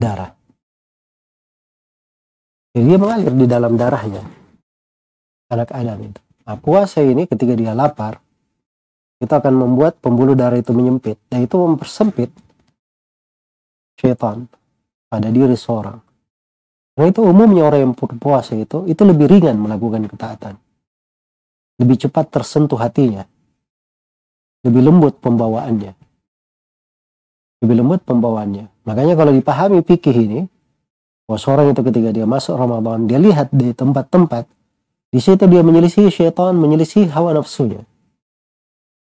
darah. 0.00 0.32
Jadi 2.72 2.84
dia 2.88 2.96
mengalir 2.96 3.32
di 3.36 3.44
dalam 3.44 3.76
darahnya. 3.76 4.24
Anak 5.52 5.76
Adam 5.76 6.00
itu. 6.00 6.20
Nah, 6.48 6.56
puasa 6.56 7.04
ini 7.04 7.28
ketika 7.28 7.52
dia 7.52 7.76
lapar, 7.76 8.16
kita 9.20 9.44
akan 9.44 9.54
membuat 9.60 10.00
pembuluh 10.00 10.32
darah 10.32 10.56
itu 10.56 10.72
menyempit. 10.72 11.20
Dan 11.28 11.44
itu 11.44 11.56
mempersempit 11.60 12.32
syaitan 14.00 14.48
pada 15.12 15.28
diri 15.28 15.56
seorang. 15.56 16.00
Karena 16.96 17.12
itu 17.12 17.20
umumnya 17.20 17.68
orang 17.68 17.92
yang 17.92 17.92
berpuasa 17.92 18.56
itu, 18.56 18.88
itu 18.88 19.02
lebih 19.04 19.28
ringan 19.28 19.56
melakukan 19.60 20.08
ketaatan. 20.08 20.56
Lebih 21.76 22.08
cepat 22.08 22.32
tersentuh 22.32 22.80
hatinya. 22.80 23.24
Lebih 24.64 24.80
lembut 24.80 25.20
pembawaannya. 25.20 26.05
Lebih 27.66 27.82
lembut 27.82 28.00
pembawaannya. 28.06 28.86
Makanya 28.86 29.18
kalau 29.18 29.34
dipahami 29.34 29.82
fikih 29.82 30.14
ini, 30.14 30.40
bahwa 31.26 31.38
seorang 31.42 31.66
itu 31.74 31.82
ketika 31.82 32.14
dia 32.14 32.22
masuk 32.22 32.54
Ramadan, 32.54 33.10
dia 33.10 33.18
lihat 33.18 33.50
di 33.50 33.74
tempat-tempat, 33.74 34.46
di 35.10 35.18
situ 35.18 35.42
dia 35.50 35.66
menyelisihi 35.66 36.06
syaitan, 36.06 36.54
menyelisihi 36.54 37.10
hawa 37.10 37.34
nafsunya. 37.34 37.82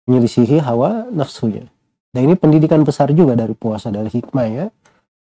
Menyelisihi 0.09 0.65
hawa 0.65 1.13
nafsunya. 1.13 1.69
Dan 2.17 2.31
ini 2.31 2.41
pendidikan 2.41 2.81
besar 2.81 3.13
juga 3.13 3.37
dari 3.37 3.53
puasa, 3.53 3.93
dari 3.93 4.09
hikmahnya. 4.09 4.73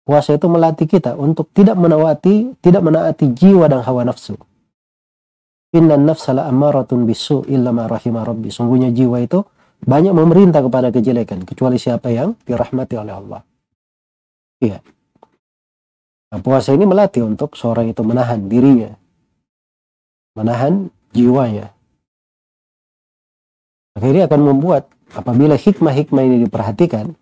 Puasa 0.06 0.38
itu 0.38 0.48
melatih 0.48 0.88
kita 0.88 1.20
untuk 1.20 1.52
tidak 1.52 1.76
menawati, 1.76 2.56
tidak 2.64 2.80
menaati 2.80 3.36
jiwa 3.36 3.68
dan 3.68 3.84
hawa 3.84 4.08
nafsu. 4.08 4.40
Inna 5.76 6.00
nafsala 6.00 6.48
ammaratun 6.48 7.04
bisu 7.04 7.44
illa 7.52 7.76
ma 7.76 7.92
rahimah 7.92 8.24
rabbi. 8.24 8.48
Sungguhnya 8.48 8.96
jiwa 8.96 9.20
itu 9.20 9.44
banyak 9.84 10.14
memerintah 10.16 10.64
kepada 10.64 10.90
kejelekan 10.94 11.44
kecuali 11.44 11.76
siapa 11.76 12.08
yang 12.14 12.38
dirahmati 12.48 12.96
oleh 12.96 13.14
Allah. 13.14 13.42
Iya. 14.64 14.80
Nah, 16.32 16.40
puasa 16.42 16.72
ini 16.72 16.88
melatih 16.88 17.28
untuk 17.28 17.60
seorang 17.60 17.92
itu 17.92 18.02
menahan 18.02 18.48
dirinya. 18.48 18.92
Menahan 20.36 20.92
jiwanya. 21.16 21.72
Maka 23.96 24.06
ini 24.12 24.20
akan 24.28 24.42
membuat 24.44 24.92
apabila 25.16 25.56
hikmah-hikmah 25.56 26.24
ini 26.28 26.38
diperhatikan, 26.44 27.16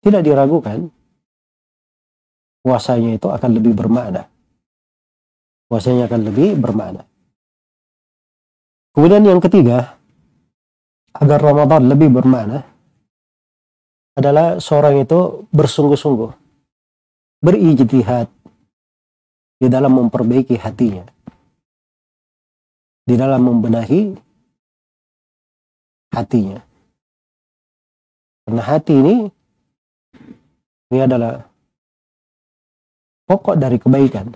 tidak 0.00 0.24
diragukan, 0.24 0.88
puasanya 2.64 3.20
itu 3.20 3.28
akan 3.28 3.50
lebih 3.52 3.76
bermakna. 3.76 4.24
Puasanya 5.68 6.08
akan 6.08 6.20
lebih 6.32 6.56
bermakna. 6.56 7.04
Kemudian 8.96 9.26
yang 9.26 9.42
ketiga, 9.42 10.00
agar 11.14 11.38
Ramadan 11.38 11.86
lebih 11.86 12.10
bermakna, 12.10 12.66
adalah 14.14 14.62
seorang 14.62 15.02
itu 15.02 15.46
bersungguh-sungguh, 15.50 16.30
berijtihad 17.42 18.30
di 19.58 19.66
dalam 19.66 19.98
memperbaiki 19.98 20.54
hatinya, 20.58 21.02
di 23.06 23.14
dalam 23.18 23.42
membenahi 23.42 24.14
hatinya. 26.14 26.62
Karena 28.44 28.62
hati 28.62 28.92
ini, 28.94 29.16
ini 30.92 30.98
adalah 31.00 31.42
pokok 33.26 33.56
dari 33.56 33.80
kebaikan. 33.80 34.30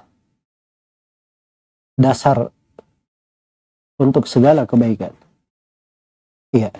Dasar 1.98 2.50
untuk 3.98 4.26
segala 4.30 4.64
kebaikan. 4.64 5.27
Iya. 6.52 6.72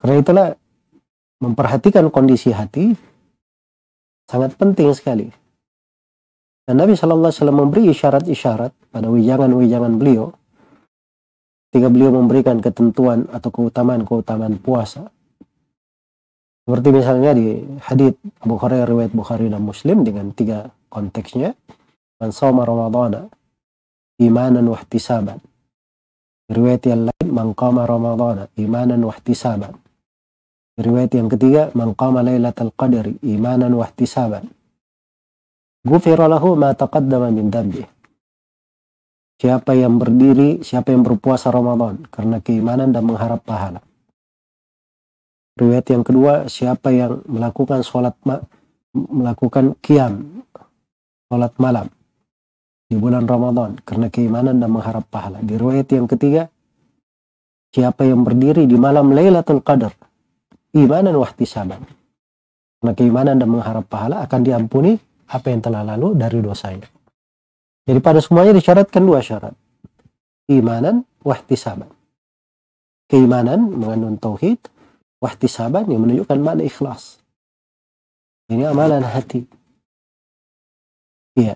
Karena 0.00 0.16
itulah 0.20 0.46
memperhatikan 1.40 2.08
kondisi 2.12 2.52
hati 2.52 2.92
sangat 4.28 4.56
penting 4.56 4.92
sekali. 4.92 5.28
Dan 6.68 6.78
Nabi 6.78 6.94
Shallallahu 6.94 7.32
Alaihi 7.32 7.40
Wasallam 7.40 7.60
memberi 7.66 7.82
isyarat-isyarat 7.90 8.72
pada 8.92 9.08
wijangan-wijangan 9.10 9.96
beliau 9.96 10.30
ketika 11.70 11.88
beliau 11.90 12.14
memberikan 12.14 12.62
ketentuan 12.62 13.26
atau 13.30 13.50
keutamaan-keutamaan 13.50 14.58
puasa 14.58 15.10
seperti 16.70 16.88
misalnya 16.94 17.34
di 17.34 17.58
hadith 17.82 18.14
Hurairah 18.46 18.86
riwayat 18.86 19.10
Bukhari 19.10 19.50
dan 19.50 19.58
Muslim 19.66 20.06
dengan 20.06 20.30
tiga 20.30 20.70
konteksnya. 20.86 21.58
Man 22.22 22.30
sawma 22.30 22.62
Ramadana 22.62 23.26
imanan 24.22 24.70
wa 24.70 24.78
ihtisaban. 24.78 25.42
Riwayat 26.50 26.82
yang 26.90 27.06
lain 27.06 27.28
man 27.30 27.54
qama 27.54 27.86
Ramadana 27.86 28.50
imanan 28.58 29.06
wa 29.06 29.14
ihtisaban. 29.14 29.78
Riwayat 30.74 31.14
yang 31.14 31.30
ketiga 31.30 31.70
man 31.78 31.94
qama 31.94 32.26
lailatul 32.26 32.74
qadri 32.74 33.22
imanan 33.22 33.70
wa 33.78 33.86
ihtisaban. 33.86 34.50
Gufira 35.86 36.26
lahu 36.26 36.58
ma 36.58 36.74
taqaddama 36.74 37.30
min 37.30 37.48
dhanbi. 37.54 37.86
Siapa 39.40 39.72
yang 39.78 39.96
berdiri, 39.96 40.60
siapa 40.60 40.92
yang 40.92 41.06
berpuasa 41.06 41.48
Ramadan 41.48 42.04
karena 42.12 42.44
keimanan 42.44 42.92
dan 42.92 43.08
mengharap 43.08 43.40
pahala 43.40 43.80
Riwayat 45.60 45.86
yang 45.92 46.00
kedua, 46.00 46.48
siapa 46.48 46.88
yang 46.88 47.20
melakukan 47.28 47.84
sholat 47.84 48.16
melakukan 48.92 49.76
kiam, 49.84 50.44
sholat 51.28 51.52
malam 51.60 51.92
di 52.90 52.98
bulan 52.98 53.22
Ramadan 53.22 53.78
karena 53.86 54.10
keimanan 54.10 54.58
dan 54.58 54.66
mengharap 54.66 55.06
pahala. 55.06 55.38
Di 55.38 55.54
riwayat 55.54 55.86
yang 55.94 56.10
ketiga, 56.10 56.50
siapa 57.70 58.02
yang 58.02 58.26
berdiri 58.26 58.66
di 58.66 58.74
malam 58.74 59.14
Lailatul 59.14 59.62
Qadar, 59.62 59.94
imanan 60.74 61.14
wahtisaban. 61.14 61.86
Karena 62.82 62.92
keimanan 62.98 63.38
dan 63.38 63.46
mengharap 63.46 63.86
pahala 63.86 64.26
akan 64.26 64.40
diampuni 64.42 64.98
apa 65.30 65.46
yang 65.54 65.62
telah 65.62 65.86
lalu 65.86 66.18
dari 66.18 66.42
dosanya. 66.42 66.90
Jadi 67.86 68.00
pada 68.02 68.18
semuanya 68.18 68.58
disyaratkan 68.58 69.06
dua 69.06 69.22
syarat. 69.22 69.54
Imanan 70.50 71.06
wahtisaban. 71.22 71.86
Keimanan 73.06 73.70
mengandung 73.70 74.18
tauhid, 74.18 74.58
wahtisaban 75.22 75.86
yang 75.86 76.02
menunjukkan 76.02 76.38
makna 76.42 76.66
ikhlas. 76.66 77.22
Ini 78.50 78.66
amalan 78.66 79.06
hati. 79.06 79.46
Iya. 81.38 81.54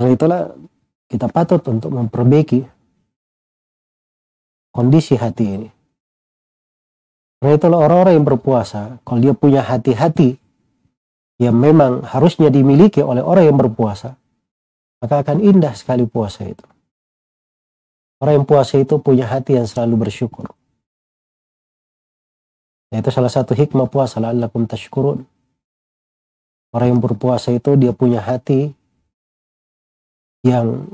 Karena 0.00 0.16
itulah 0.16 0.48
kita 1.12 1.28
patut 1.28 1.60
untuk 1.68 1.92
memperbaiki 1.92 2.64
kondisi 4.72 5.20
hati 5.20 5.44
ini. 5.44 5.68
Karena 7.36 7.60
itulah 7.60 7.84
orang-orang 7.84 8.16
yang 8.16 8.24
berpuasa, 8.24 8.96
kalau 9.04 9.20
dia 9.20 9.36
punya 9.36 9.60
hati-hati 9.60 10.40
yang 11.36 11.52
memang 11.52 12.00
harusnya 12.00 12.48
dimiliki 12.48 13.04
oleh 13.04 13.20
orang 13.20 13.52
yang 13.52 13.60
berpuasa, 13.60 14.16
maka 15.04 15.20
akan 15.20 15.44
indah 15.44 15.76
sekali 15.76 16.08
puasa 16.08 16.48
itu. 16.48 16.64
Orang 18.24 18.40
yang 18.40 18.48
puasa 18.48 18.80
itu 18.80 18.96
punya 19.04 19.28
hati 19.28 19.60
yang 19.60 19.68
selalu 19.68 20.08
bersyukur. 20.08 20.48
Nah, 22.88 23.04
itu 23.04 23.12
salah 23.12 23.28
satu 23.28 23.52
hikmah 23.52 23.92
puasa. 23.92 24.16
Orang 24.16 24.48
yang 26.88 27.04
berpuasa 27.04 27.52
itu 27.52 27.76
dia 27.76 27.92
punya 27.92 28.24
hati 28.24 28.79
yang 30.40 30.88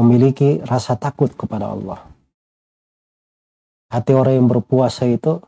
memiliki 0.00 0.64
rasa 0.64 0.96
takut 0.96 1.28
kepada 1.36 1.76
Allah. 1.76 2.00
Hati 3.92 4.16
orang 4.16 4.40
yang 4.40 4.48
berpuasa 4.48 5.04
itu 5.04 5.42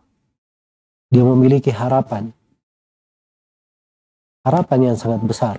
dia 1.09 1.24
memiliki 1.24 1.72
harapan. 1.72 2.35
Harapan 4.44 4.92
yang 4.92 4.96
sangat 4.98 5.22
besar. 5.24 5.57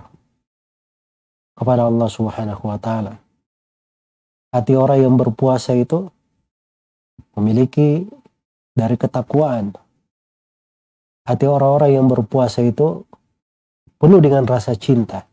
kepada 1.54 1.86
Allah 1.86 2.10
Subhanahu 2.10 2.66
wa 2.66 2.74
taala. 2.82 3.14
Hati 4.50 4.74
orang 4.74 5.06
yang 5.06 5.14
berpuasa 5.14 5.70
itu 5.78 6.10
memiliki 7.38 8.10
dari 8.74 8.98
ketakwaan. 8.98 9.70
Hati 11.22 11.46
orang-orang 11.46 11.94
yang 11.94 12.10
berpuasa 12.10 12.58
itu 12.66 13.06
penuh 14.02 14.18
dengan 14.18 14.42
rasa 14.50 14.74
cinta 14.74 15.30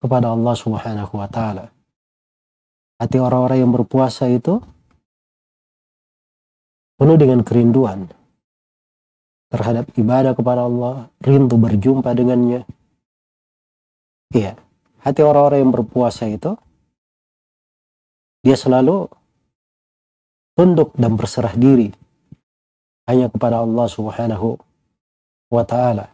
kepada 0.00 0.32
Allah 0.32 0.54
Subhanahu 0.56 1.12
wa 1.14 1.28
taala. 1.28 1.68
Hati 3.00 3.16
orang-orang 3.20 3.64
yang 3.64 3.72
berpuasa 3.72 4.28
itu 4.28 4.60
penuh 7.00 7.16
dengan 7.16 7.40
kerinduan 7.40 8.08
terhadap 9.48 9.88
ibadah 9.96 10.32
kepada 10.36 10.68
Allah, 10.68 11.08
rindu 11.20 11.56
berjumpa 11.56 12.12
dengannya. 12.12 12.64
Iya, 14.30 14.56
hati 15.00 15.20
orang-orang 15.24 15.64
yang 15.64 15.72
berpuasa 15.72 16.28
itu 16.28 16.54
dia 18.40 18.56
selalu 18.56 19.08
tunduk 20.56 20.92
dan 20.96 21.16
berserah 21.16 21.52
diri 21.56 21.92
hanya 23.08 23.26
kepada 23.32 23.64
Allah 23.64 23.86
Subhanahu 23.90 24.60
wa 25.50 25.64
taala. 25.66 26.12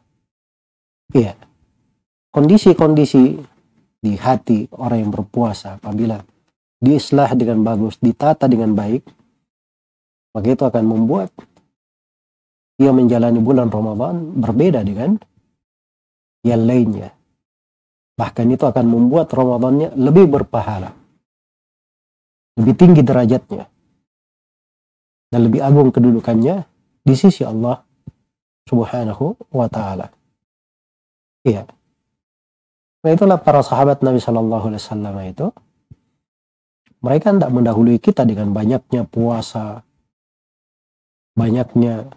Iya. 1.12 1.36
Kondisi-kondisi 2.32 3.55
di 4.06 4.14
hati 4.14 4.70
orang 4.78 5.02
yang 5.02 5.10
berpuasa 5.10 5.82
apabila 5.82 6.22
diislah 6.78 7.34
dengan 7.34 7.66
bagus, 7.66 7.98
ditata 7.98 8.46
dengan 8.46 8.70
baik, 8.78 9.02
maka 10.30 10.46
itu 10.46 10.62
akan 10.62 10.84
membuat 10.86 11.34
ia 12.78 12.94
menjalani 12.94 13.42
bulan 13.42 13.66
Ramadan 13.66 14.38
berbeda 14.38 14.86
dengan 14.86 15.18
yang 16.46 16.62
lainnya. 16.62 17.10
Bahkan 18.14 18.46
itu 18.54 18.64
akan 18.64 18.86
membuat 18.86 19.34
Ramadannya 19.34 19.98
lebih 19.98 20.30
berpahala. 20.30 20.94
Lebih 22.56 22.74
tinggi 22.78 23.02
derajatnya. 23.02 23.66
Dan 25.26 25.40
lebih 25.50 25.60
agung 25.60 25.90
kedudukannya 25.90 26.64
di 27.02 27.14
sisi 27.18 27.42
Allah 27.42 27.82
subhanahu 28.70 29.36
wa 29.52 29.66
ta'ala. 29.68 30.06
Iya. 31.44 31.75
Nah 33.06 33.14
itulah 33.14 33.38
para 33.38 33.62
sahabat 33.62 34.02
Nabi 34.02 34.18
Shallallahu 34.18 34.66
Alaihi 34.66 34.82
Wasallam 34.82 35.14
itu 35.30 35.46
mereka 37.06 37.30
tidak 37.30 37.54
mendahului 37.54 38.02
kita 38.02 38.26
dengan 38.26 38.50
banyaknya 38.50 39.06
puasa, 39.06 39.86
banyaknya 41.38 42.10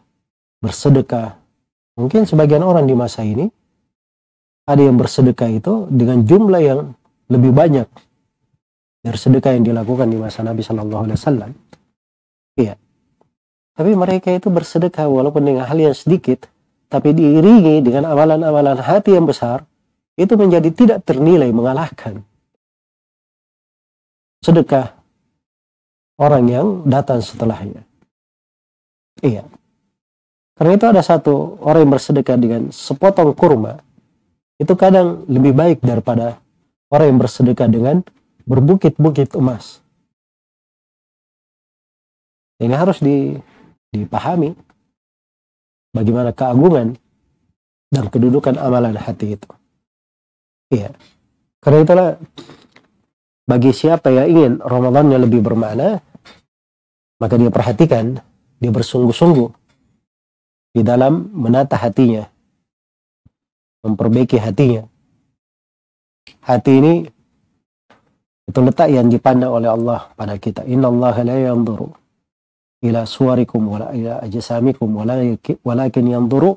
bersedekah. 0.66 1.38
Mungkin 1.94 2.26
sebagian 2.26 2.66
orang 2.66 2.90
di 2.90 2.98
masa 2.98 3.22
ini 3.22 3.54
ada 4.66 4.82
yang 4.82 4.98
bersedekah 4.98 5.54
itu 5.54 5.86
dengan 5.94 6.26
jumlah 6.26 6.58
yang 6.58 6.98
lebih 7.30 7.54
banyak 7.54 7.86
dari 9.06 9.14
sedekah 9.14 9.62
yang 9.62 9.70
dilakukan 9.70 10.10
di 10.10 10.18
masa 10.18 10.42
Nabi 10.42 10.66
Shallallahu 10.66 11.06
Alaihi 11.06 11.18
Wasallam. 11.22 11.52
Iya. 12.58 12.82
Tapi 13.78 13.94
mereka 13.94 14.34
itu 14.34 14.50
bersedekah 14.50 15.06
walaupun 15.06 15.46
dengan 15.46 15.70
hal 15.70 15.78
yang 15.78 15.94
sedikit, 15.94 16.50
tapi 16.90 17.14
diiringi 17.14 17.78
dengan 17.86 18.10
amalan-amalan 18.10 18.82
hati 18.82 19.14
yang 19.14 19.30
besar, 19.30 19.69
itu 20.20 20.36
menjadi 20.36 20.68
tidak 20.76 21.08
ternilai 21.08 21.48
mengalahkan 21.56 22.28
sedekah 24.44 25.00
orang 26.20 26.44
yang 26.52 26.68
datang 26.84 27.24
setelahnya. 27.24 27.88
Iya. 29.24 29.48
Karena 30.60 30.76
itu 30.76 30.86
ada 30.92 31.00
satu 31.00 31.56
orang 31.64 31.88
yang 31.88 31.94
bersedekah 31.96 32.36
dengan 32.36 32.62
sepotong 32.68 33.32
kurma, 33.32 33.80
itu 34.60 34.76
kadang 34.76 35.24
lebih 35.32 35.56
baik 35.56 35.80
daripada 35.80 36.44
orang 36.92 37.16
yang 37.16 37.20
bersedekah 37.24 37.72
dengan 37.72 38.04
berbukit-bukit 38.44 39.40
emas. 39.40 39.80
Ini 42.60 42.76
harus 42.76 43.00
dipahami 43.96 44.52
bagaimana 45.96 46.36
keagungan 46.36 47.00
dan 47.88 48.06
kedudukan 48.12 48.60
amalan 48.60 49.00
hati 49.00 49.40
itu. 49.40 49.50
Iya. 50.70 50.94
Karena 51.60 51.80
itulah 51.84 52.10
bagi 53.50 53.72
siapa 53.74 54.14
yang 54.14 54.28
ingin 54.30 54.54
Ramadannya 54.62 55.18
lebih 55.26 55.42
bermakna, 55.42 55.98
maka 57.18 57.36
dia 57.36 57.50
perhatikan, 57.50 58.22
dia 58.62 58.72
bersungguh-sungguh 58.72 59.50
di 60.78 60.82
dalam 60.86 61.34
menata 61.34 61.76
hatinya, 61.76 62.24
memperbaiki 63.82 64.38
hatinya. 64.38 64.86
Hati 66.46 66.72
ini 66.78 66.94
itu 68.46 68.60
letak 68.62 68.94
yang 68.94 69.10
dipandang 69.10 69.50
oleh 69.50 69.70
Allah 69.70 70.14
pada 70.14 70.38
kita. 70.38 70.62
Inna 70.70 70.94
Allah 70.94 71.16
la 71.26 71.38
yanzuru 71.50 71.90
ila 72.86 73.04
suwarikum 73.04 73.62
wala 73.66 73.92
ila 73.92 74.24
walakin 75.66 76.06
yanzuru 76.08 76.56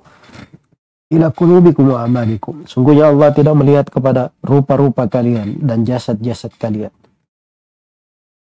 ila 1.12 1.28
qulubikum 1.28 1.92
wa 1.92 2.08
amalikum. 2.08 2.64
Sungguhnya 2.64 3.12
Allah 3.12 3.28
tidak 3.36 3.54
melihat 3.54 3.86
kepada 3.92 4.32
rupa-rupa 4.40 5.04
kalian 5.06 5.60
dan 5.60 5.84
jasad-jasad 5.84 6.56
kalian. 6.56 6.92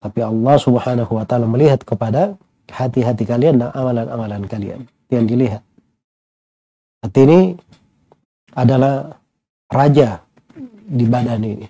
Tapi 0.03 0.21
Allah 0.21 0.57
Subhanahu 0.61 1.13
wa 1.17 1.25
taala 1.25 1.49
melihat 1.49 1.81
kepada 1.87 2.37
hati-hati 2.69 3.25
kalian 3.25 3.63
dan 3.63 3.71
amalan-amalan 3.73 4.45
kalian 4.45 4.85
yang 5.09 5.25
dilihat. 5.25 5.65
Hati 7.03 7.21
ini 7.25 7.41
adalah 8.53 9.17
raja 9.73 10.21
di 10.87 11.09
badan 11.09 11.43
ini. 11.43 11.67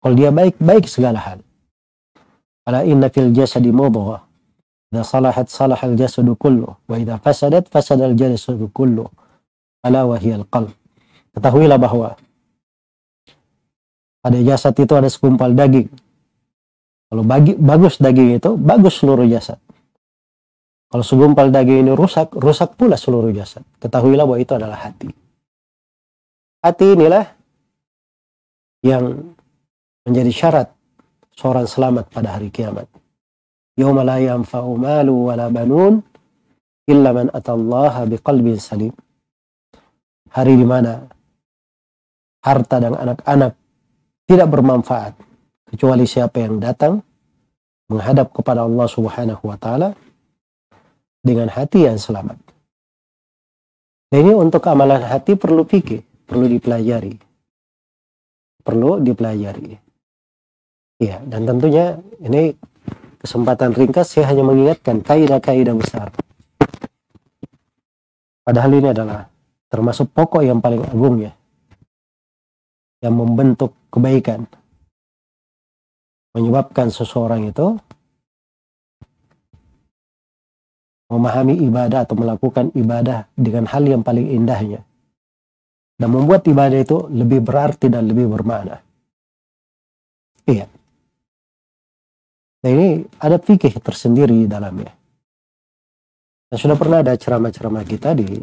Kalau 0.00 0.14
dia 0.16 0.32
baik, 0.32 0.56
baik 0.58 0.84
segala 0.88 1.20
hal. 1.20 1.38
Ala 2.64 2.84
inna 2.84 3.12
fil 3.12 3.30
jasadi 3.36 3.68
mudghah. 3.70 4.24
Idza 4.90 5.06
salahat 5.06 5.46
salahal 5.46 5.94
jasadu 5.94 6.34
kullu 6.34 6.66
wa 6.66 6.96
idza 6.98 7.22
fasadat 7.22 7.70
fasadal 7.70 8.10
jasadu 8.18 8.66
kullu 8.74 9.06
ala 9.84 10.04
wahiyal 10.04 10.44
qalb. 10.48 10.72
Ketahuilah 11.36 11.78
bahwa 11.80 12.18
pada 14.20 14.38
jasad 14.44 14.76
itu 14.76 14.92
ada 14.92 15.08
segumpal 15.08 15.56
daging. 15.56 15.88
Kalau 17.10 17.24
bagi, 17.26 17.56
bagus 17.56 17.98
daging 17.98 18.38
itu, 18.38 18.54
bagus 18.54 19.00
seluruh 19.00 19.26
jasad. 19.26 19.58
Kalau 20.90 21.06
segumpal 21.06 21.48
daging 21.48 21.86
ini 21.86 21.92
rusak, 21.94 22.34
rusak 22.36 22.76
pula 22.76 22.98
seluruh 22.98 23.30
jasad. 23.32 23.64
Ketahuilah 23.80 24.26
bahwa 24.26 24.38
itu 24.42 24.52
adalah 24.54 24.78
hati. 24.78 25.10
Hati 26.60 26.86
inilah 26.92 27.24
yang 28.84 29.34
menjadi 30.04 30.32
syarat 30.34 30.68
seorang 31.32 31.64
selamat 31.64 32.12
pada 32.12 32.36
hari 32.36 32.52
kiamat. 32.52 32.84
Yawma 33.80 34.04
la 34.04 34.18
yanfa'u 34.20 34.76
malu 34.76 35.32
wala 35.32 35.48
banun 35.48 36.04
illa 36.84 37.10
man 37.16 37.32
atallaha 37.32 38.04
biqalbin 38.04 38.60
salim 38.60 38.92
hari 40.30 40.54
di 40.54 40.66
mana 40.66 41.06
harta 42.40 42.76
dan 42.80 42.96
anak-anak 42.96 43.52
tidak 44.24 44.48
bermanfaat 44.48 45.12
kecuali 45.70 46.06
siapa 46.06 46.42
yang 46.42 46.62
datang 46.62 47.02
menghadap 47.90 48.30
kepada 48.30 48.62
Allah 48.62 48.86
Subhanahu 48.86 49.42
wa 49.42 49.58
taala 49.58 49.90
dengan 51.20 51.50
hati 51.50 51.84
yang 51.90 51.98
selamat. 51.98 52.38
Nah, 54.10 54.18
ini 54.18 54.34
untuk 54.34 54.62
amalan 54.66 55.06
hati 55.06 55.38
perlu 55.38 55.62
pikir, 55.62 56.02
perlu 56.26 56.50
dipelajari. 56.50 57.14
Perlu 58.62 58.98
dipelajari. 59.02 59.78
Ya, 60.98 61.22
dan 61.22 61.46
tentunya 61.46 61.98
ini 62.18 62.54
kesempatan 63.22 63.72
ringkas 63.72 64.14
saya 64.18 64.34
hanya 64.34 64.42
mengingatkan 64.42 65.06
kaidah-kaidah 65.06 65.74
besar. 65.78 66.10
Padahal 68.42 68.72
ini 68.74 68.90
adalah 68.90 69.29
termasuk 69.70 70.10
pokok 70.10 70.42
yang 70.42 70.58
paling 70.58 70.82
agung 70.82 71.22
ya 71.22 71.32
yang 73.00 73.16
membentuk 73.16 73.72
kebaikan 73.88 74.44
menyebabkan 76.36 76.92
seseorang 76.92 77.48
itu 77.48 77.78
memahami 81.10 81.58
ibadah 81.66 82.06
atau 82.06 82.14
melakukan 82.14 82.70
ibadah 82.78 83.26
dengan 83.34 83.66
hal 83.66 83.82
yang 83.82 84.02
paling 84.06 84.30
indahnya. 84.30 84.86
Dan 86.00 86.16
membuat 86.16 86.46
ibadah 86.48 86.80
itu 86.80 87.10
lebih 87.12 87.44
berarti 87.44 87.92
dan 87.92 88.08
lebih 88.08 88.30
bermakna. 88.30 88.80
Iya. 90.48 90.64
Nah 92.64 92.70
ini 92.72 93.04
ada 93.20 93.36
fikih 93.36 93.74
tersendiri 93.84 94.32
di 94.32 94.48
dalamnya. 94.48 94.88
Dan 96.48 96.56
sudah 96.56 96.76
pernah 96.78 97.04
ada 97.04 97.12
ceramah-ceramah 97.12 97.84
kita 97.84 98.16
di 98.16 98.40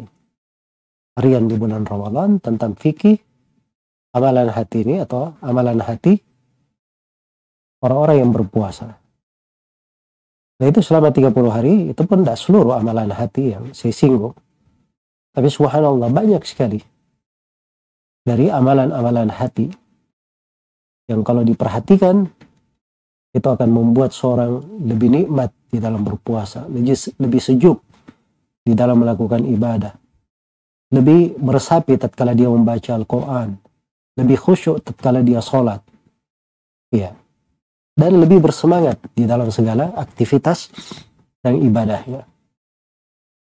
harian 1.18 1.50
di 1.50 1.58
bulan 1.58 1.82
Ramadan 1.82 2.38
tentang 2.38 2.78
fikih 2.78 3.18
amalan 4.14 4.54
hati 4.54 4.86
ini 4.86 5.02
atau 5.02 5.34
amalan 5.42 5.82
hati 5.82 6.14
orang-orang 7.82 8.16
yang 8.22 8.30
berpuasa. 8.30 8.94
Nah 10.58 10.66
itu 10.66 10.78
selama 10.82 11.10
30 11.10 11.34
hari 11.50 11.74
itu 11.90 12.02
pun 12.06 12.22
tidak 12.22 12.38
seluruh 12.38 12.78
amalan 12.78 13.10
hati 13.10 13.54
yang 13.54 13.70
saya 13.74 13.94
singgung. 13.94 14.34
Tapi 15.34 15.46
subhanallah 15.50 16.10
banyak 16.10 16.42
sekali 16.46 16.82
dari 18.26 18.50
amalan-amalan 18.50 19.30
hati 19.30 19.70
yang 21.06 21.22
kalau 21.22 21.46
diperhatikan 21.46 22.26
itu 23.30 23.46
akan 23.46 23.70
membuat 23.70 24.10
seorang 24.10 24.82
lebih 24.82 25.14
nikmat 25.14 25.54
di 25.70 25.78
dalam 25.78 26.02
berpuasa, 26.02 26.66
lebih, 26.66 26.96
lebih 27.22 27.38
sejuk 27.38 27.78
di 28.66 28.74
dalam 28.74 28.98
melakukan 28.98 29.46
ibadah, 29.46 29.94
lebih 30.88 31.36
meresapi 31.36 32.00
tatkala 32.00 32.32
dia 32.32 32.48
membaca 32.48 32.96
Al-Quran, 32.96 33.60
lebih 34.16 34.38
khusyuk 34.40 34.80
tatkala 34.80 35.20
dia 35.20 35.44
sholat, 35.44 35.84
ya, 36.88 37.12
dan 37.98 38.12
lebih 38.16 38.40
bersemangat 38.40 38.96
di 39.12 39.28
dalam 39.28 39.52
segala 39.52 39.92
aktivitas 39.98 40.72
dan 41.44 41.60
ibadahnya. 41.60 42.24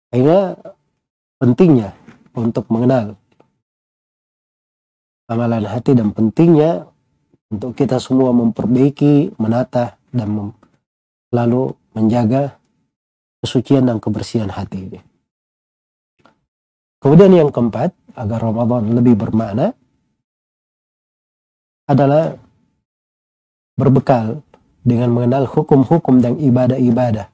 Sehingga 0.09 0.55
pentingnya 1.37 1.93
untuk 2.33 2.65
mengenal 2.71 3.19
amalan 5.27 5.67
hati 5.67 5.91
dan 5.93 6.15
pentingnya 6.15 6.87
untuk 7.51 7.75
kita 7.75 7.99
semua 7.99 8.31
memperbaiki, 8.31 9.35
menata, 9.39 9.99
dan 10.11 10.31
mem 10.31 10.49
lalu 11.27 11.75
menjaga 11.91 12.55
kesucian 13.43 13.83
dan 13.83 13.99
kebersihan 13.99 14.47
hati 14.47 14.87
ini. 14.87 14.99
Kemudian 17.07 17.31
yang 17.31 17.55
keempat, 17.55 17.95
agar 18.19 18.51
Ramadan 18.51 18.91
lebih 18.91 19.15
bermakna, 19.15 19.71
adalah 21.87 22.35
berbekal 23.79 24.43
dengan 24.83 25.15
mengenal 25.15 25.47
hukum-hukum 25.47 26.19
dan 26.19 26.35
ibadah-ibadah 26.35 27.31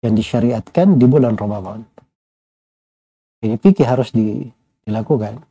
yang 0.00 0.16
disyariatkan 0.16 0.96
di 0.96 1.04
bulan 1.04 1.36
Ramadan. 1.36 1.84
Ini 3.44 3.60
pikir 3.60 3.84
harus 3.84 4.08
dilakukan. 4.16 5.44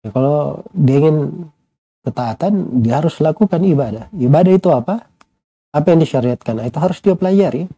Ya, 0.00 0.08
kalau 0.08 0.64
dia 0.72 1.04
ingin 1.04 1.52
ketaatan, 2.00 2.80
dia 2.80 3.04
harus 3.04 3.20
lakukan 3.20 3.60
ibadah. 3.60 4.08
Ibadah 4.16 4.52
itu 4.56 4.72
apa? 4.72 5.04
Apa 5.76 5.92
yang 5.92 6.00
disyariatkan? 6.00 6.64
Itu 6.64 6.80
harus 6.80 7.04
dia 7.04 7.12
pelajari. 7.12 7.68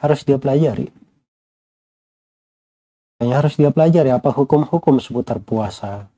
Harus 0.00 0.24
dia 0.24 0.40
pelajari. 0.40 0.95
Hanya 3.16 3.40
harus 3.40 3.56
dia 3.56 3.72
pelajari 3.72 4.12
apa 4.12 4.28
hukum-hukum 4.28 5.00
seputar 5.00 5.40
puasa. 5.40 6.08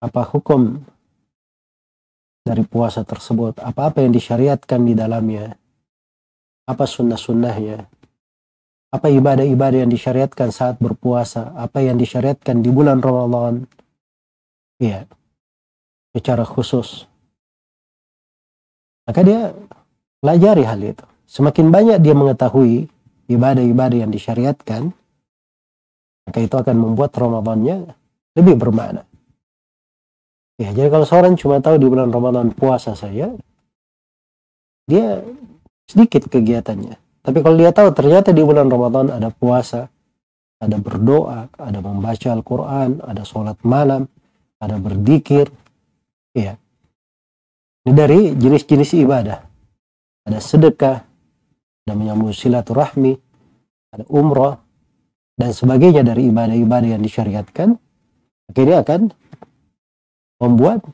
Apa 0.00 0.24
hukum 0.24 0.82
dari 2.42 2.64
puasa 2.64 3.04
tersebut. 3.04 3.60
Apa-apa 3.60 4.02
yang 4.02 4.10
disyariatkan 4.10 4.80
di 4.82 4.96
dalamnya. 4.96 5.54
Apa 6.64 6.88
sunnah-sunnahnya. 6.88 7.86
Apa 8.92 9.08
ibadah-ibadah 9.12 9.84
yang 9.84 9.92
disyariatkan 9.92 10.48
saat 10.48 10.80
berpuasa. 10.80 11.52
Apa 11.54 11.84
yang 11.84 12.00
disyariatkan 12.00 12.64
di 12.64 12.70
bulan 12.72 13.04
Ramadan 13.04 13.68
Iya. 14.82 15.06
Secara 16.10 16.42
khusus. 16.42 17.06
Maka 19.06 19.20
dia 19.22 19.54
pelajari 20.18 20.66
hal 20.66 20.82
itu. 20.82 21.06
Semakin 21.30 21.70
banyak 21.70 21.98
dia 22.02 22.14
mengetahui 22.18 22.90
ibadah-ibadah 23.30 23.98
yang 24.04 24.12
disyariatkan, 24.12 24.92
maka 26.26 26.38
itu 26.40 26.54
akan 26.54 26.76
membuat 26.78 27.12
Ramadannya 27.14 27.90
lebih 28.38 28.54
bermakna. 28.56 29.04
Ya, 30.60 30.70
jadi 30.70 30.88
kalau 30.92 31.08
seorang 31.08 31.34
cuma 31.34 31.58
tahu 31.58 31.80
di 31.80 31.88
bulan 31.90 32.12
Ramadan 32.14 32.54
puasa 32.54 32.94
saya, 32.94 33.34
dia 34.86 35.24
sedikit 35.90 36.30
kegiatannya. 36.30 36.94
Tapi 37.22 37.38
kalau 37.42 37.56
dia 37.58 37.74
tahu 37.74 37.90
ternyata 37.94 38.30
di 38.30 38.42
bulan 38.46 38.70
Ramadan 38.70 39.10
ada 39.10 39.34
puasa, 39.34 39.90
ada 40.62 40.76
berdoa, 40.78 41.50
ada 41.58 41.78
membaca 41.82 42.28
Al-Quran, 42.30 43.02
ada 43.02 43.22
sholat 43.26 43.58
malam, 43.66 44.06
ada 44.62 44.78
berzikir, 44.78 45.50
ya. 46.30 46.54
Ini 47.82 47.92
dari 47.98 48.30
jenis-jenis 48.38 48.94
ibadah. 49.02 49.42
Ada 50.22 50.38
sedekah, 50.38 51.02
ada 51.82 51.92
menyambung 51.98 52.30
silaturahmi, 52.30 53.18
ada 53.90 54.06
umrah, 54.06 54.61
dan 55.36 55.50
sebagainya 55.50 56.02
dari 56.04 56.28
ibadah-ibadah 56.28 56.88
yang 56.98 57.02
disyariatkan. 57.02 57.76
Akhirnya 58.52 58.84
akan 58.84 59.00
membuat 60.42 60.84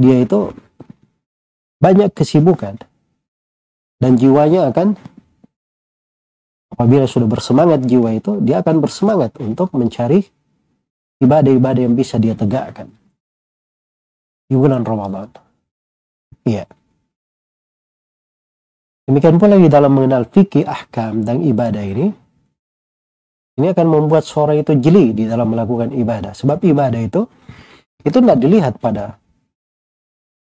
dia 0.00 0.22
itu 0.24 0.54
banyak 1.82 2.10
kesibukan 2.16 2.80
dan 4.00 4.16
jiwanya 4.16 4.72
akan 4.72 4.96
apabila 6.74 7.06
sudah 7.06 7.28
bersemangat 7.28 7.84
jiwa 7.86 8.16
itu 8.16 8.40
dia 8.42 8.64
akan 8.64 8.82
bersemangat 8.82 9.36
untuk 9.38 9.70
mencari 9.76 10.24
ibadah-ibadah 11.22 11.82
yang 11.84 11.94
bisa 11.94 12.18
dia 12.18 12.34
tegakkan 12.34 12.90
di 14.48 14.54
bulan 14.58 14.82
Ramadan. 14.82 15.30
Iya. 16.44 16.68
Demikian 19.04 19.36
pula 19.36 19.60
di 19.60 19.68
dalam 19.68 19.92
mengenal 19.92 20.24
fikih, 20.28 20.64
ahkam, 20.64 21.28
dan 21.28 21.44
ibadah 21.44 21.84
ini, 21.84 22.08
ini 23.54 23.70
akan 23.70 23.86
membuat 23.86 24.26
seorang 24.26 24.58
itu 24.58 24.74
jeli 24.82 25.14
di 25.14 25.30
dalam 25.30 25.54
melakukan 25.54 25.94
ibadah. 25.94 26.34
Sebab 26.34 26.58
ibadah 26.66 26.98
itu, 26.98 27.22
itu 28.02 28.16
tidak 28.18 28.38
dilihat 28.42 28.74
pada 28.82 29.14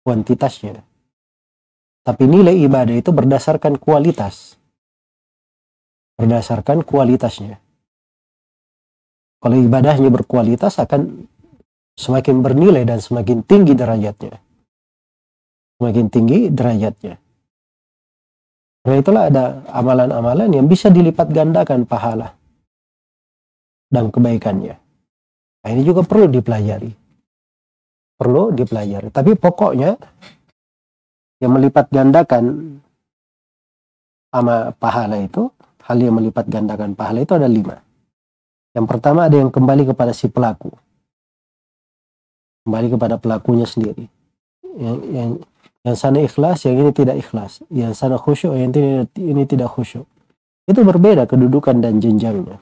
kuantitasnya. 0.01 0.82
Tapi 2.03 2.24
nilai 2.26 2.57
ibadah 2.66 2.97
itu 2.97 3.14
berdasarkan 3.14 3.78
kualitas. 3.78 4.57
Berdasarkan 6.18 6.82
kualitasnya. 6.82 7.61
Kalau 9.39 9.57
ibadahnya 9.61 10.09
berkualitas 10.09 10.82
akan 10.82 11.30
semakin 11.93 12.41
bernilai 12.41 12.84
dan 12.88 12.97
semakin 12.97 13.45
tinggi 13.45 13.78
derajatnya. 13.78 14.41
Semakin 15.78 16.05
tinggi 16.09 16.39
derajatnya. 16.49 17.22
Karena 18.84 18.97
itulah 18.99 19.24
ada 19.30 19.43
amalan-amalan 19.72 20.49
yang 20.51 20.66
bisa 20.68 20.91
dilipat 20.91 21.32
gandakan 21.32 21.88
pahala 21.88 22.36
dan 23.94 24.10
kebaikannya. 24.10 24.76
Nah, 25.64 25.70
ini 25.70 25.86
juga 25.86 26.02
perlu 26.02 26.26
dipelajari. 26.26 26.89
Perlu 28.18 28.50
dipelajari. 28.58 29.14
Tapi 29.14 29.38
pokoknya 29.38 29.94
yang 31.38 31.52
melipat 31.54 31.94
gandakan 31.94 32.76
ama 34.34 34.74
pahala 34.74 35.22
itu, 35.22 35.54
hal 35.86 35.98
yang 36.02 36.18
melipat 36.18 36.50
gandakan 36.50 36.98
pahala 36.98 37.22
itu 37.22 37.38
ada 37.38 37.46
lima. 37.46 37.78
Yang 38.74 38.86
pertama 38.89 39.30
ada 39.30 39.38
yang 39.38 39.54
kembali 39.54 39.94
kepada 39.94 40.10
si 40.12 40.26
pelaku. 40.26 40.74
Kembali 42.66 42.88
kepada 42.89 43.16
pelakunya 43.22 43.70
sendiri. 43.70 44.10
Yang, 44.74 44.98
yang, 45.14 45.30
yang 45.86 45.96
sana 46.00 46.26
ikhlas, 46.26 46.66
yang 46.66 46.82
ini 46.82 46.91
tidak 46.96 47.22
ikhlas. 47.22 47.62
Yang 47.70 47.94
sana 47.94 48.18
khusyuk, 48.18 48.58
yang 48.58 48.74
ini, 48.74 49.06
ini 49.22 49.44
tidak 49.46 49.70
khusyuk. 49.78 50.08
Itu 50.66 50.82
berbeda 50.82 51.30
kedudukan 51.30 51.84
dan 51.84 52.02
jenjangnya. 52.02 52.58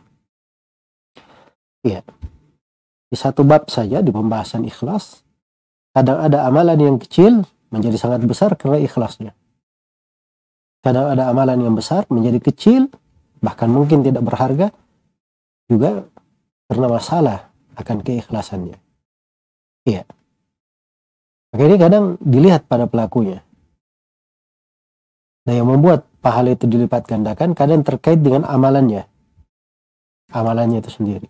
Iya. 1.82 2.06
Di 3.12 3.18
satu 3.18 3.44
bab 3.44 3.68
saja 3.68 4.00
di 4.00 4.10
pembahasan 4.14 4.64
ikhlas, 4.64 5.26
kadang 5.92 6.22
ada 6.24 6.48
amalan 6.48 6.80
yang 6.80 6.98
kecil 7.02 7.44
menjadi 7.74 7.98
sangat 7.98 8.24
besar 8.24 8.56
karena 8.56 8.80
ikhlasnya. 8.80 9.36
Kadang 10.82 11.14
ada 11.14 11.30
amalan 11.30 11.62
yang 11.62 11.76
besar 11.78 12.08
menjadi 12.10 12.40
kecil, 12.42 12.90
bahkan 13.44 13.70
mungkin 13.70 14.02
tidak 14.02 14.24
berharga 14.26 14.74
juga 15.70 16.06
karena 16.72 16.88
masalah 16.88 17.40
akan 17.78 17.98
keikhlasannya. 18.02 18.78
Iya. 19.86 20.04
Maka 21.52 21.62
ini 21.68 21.76
kadang 21.76 22.06
dilihat 22.24 22.66
pada 22.66 22.88
pelakunya. 22.88 23.44
Nah 25.44 25.54
yang 25.58 25.68
membuat 25.68 26.08
pahala 26.22 26.54
itu 26.54 26.70
dilipat 26.70 27.10
gandakan 27.10 27.58
kadang 27.58 27.82
terkait 27.84 28.22
dengan 28.22 28.46
amalannya. 28.48 29.10
Amalannya 30.32 30.80
itu 30.80 30.92
sendiri. 30.94 31.28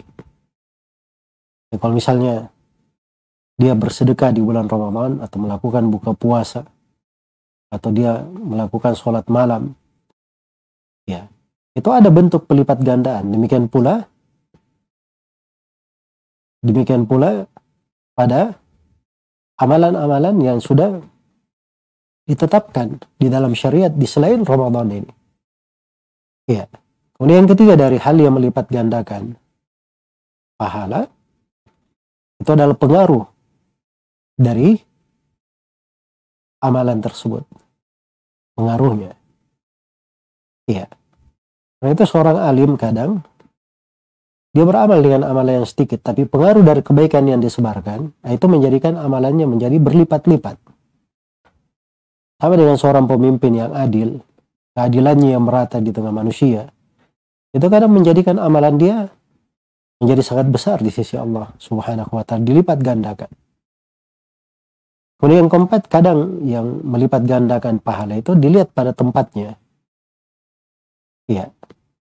Ya, 1.71 1.79
kalau 1.79 1.95
misalnya 1.95 2.51
dia 3.55 3.73
bersedekah 3.73 4.35
di 4.35 4.43
bulan 4.43 4.67
Ramadan 4.67 5.23
atau 5.23 5.37
melakukan 5.39 5.87
buka 5.87 6.11
puasa 6.11 6.67
atau 7.71 7.89
dia 7.95 8.19
melakukan 8.27 8.99
sholat 8.99 9.23
malam 9.31 9.71
ya 11.07 11.31
itu 11.71 11.87
ada 11.87 12.11
bentuk 12.11 12.43
pelipat 12.43 12.83
gandaan 12.83 13.31
demikian 13.31 13.71
pula 13.71 14.11
Demikian 16.61 17.09
pula 17.09 17.49
pada 18.13 18.53
amalan-amalan 19.57 20.37
yang 20.45 20.59
sudah 20.61 21.01
ditetapkan 22.29 23.01
di 23.17 23.33
dalam 23.33 23.57
syariat 23.57 23.89
di 23.89 24.05
selain 24.05 24.45
Ramadan 24.45 24.93
ini. 24.93 25.11
Ya. 26.45 26.69
Kemudian 27.17 27.45
yang 27.45 27.49
ketiga 27.49 27.73
dari 27.73 27.97
hal 27.97 28.17
yang 28.17 28.37
melipat 28.37 28.69
gandakan 28.69 29.37
pahala 30.57 31.09
itu 32.41 32.49
adalah 32.49 32.73
pengaruh 32.73 33.23
dari 34.33 34.81
amalan 36.65 36.97
tersebut. 36.97 37.45
Pengaruhnya. 38.57 39.13
Iya. 40.65 40.89
Nah 41.81 41.89
itu 41.93 42.03
seorang 42.05 42.41
alim 42.41 42.77
kadang 42.77 43.21
dia 44.51 44.67
beramal 44.67 44.99
dengan 44.99 45.23
amalan 45.31 45.63
yang 45.63 45.67
sedikit, 45.69 46.03
tapi 46.03 46.27
pengaruh 46.27 46.59
dari 46.59 46.83
kebaikan 46.83 47.23
yang 47.23 47.39
disebarkan, 47.39 48.11
nah 48.19 48.31
itu 48.35 48.51
menjadikan 48.51 48.99
amalannya 48.99 49.47
menjadi 49.47 49.79
berlipat-lipat. 49.79 50.59
Sama 52.35 52.59
dengan 52.59 52.75
seorang 52.75 53.07
pemimpin 53.07 53.55
yang 53.55 53.71
adil, 53.71 54.19
keadilannya 54.75 55.39
yang 55.39 55.47
merata 55.47 55.79
di 55.79 55.95
tengah 55.95 56.11
manusia, 56.11 56.67
itu 57.55 57.63
kadang 57.71 57.95
menjadikan 57.95 58.43
amalan 58.43 58.75
dia 58.75 58.97
menjadi 60.01 60.21
sangat 60.25 60.49
besar 60.49 60.77
di 60.81 60.89
sisi 60.89 61.13
Allah 61.13 61.53
Subhanahu 61.61 62.17
wa 62.17 62.25
taala, 62.25 62.41
dilipat 62.41 62.81
gandakan. 62.81 63.29
Kemudian 65.21 65.45
yang 65.45 65.51
keempat, 65.53 65.85
kadang 65.85 66.41
yang 66.49 66.81
melipat 66.81 67.21
gandakan 67.29 67.77
pahala 67.77 68.17
itu 68.17 68.33
dilihat 68.33 68.73
pada 68.73 68.89
tempatnya. 68.97 69.53
Iya, 71.29 71.53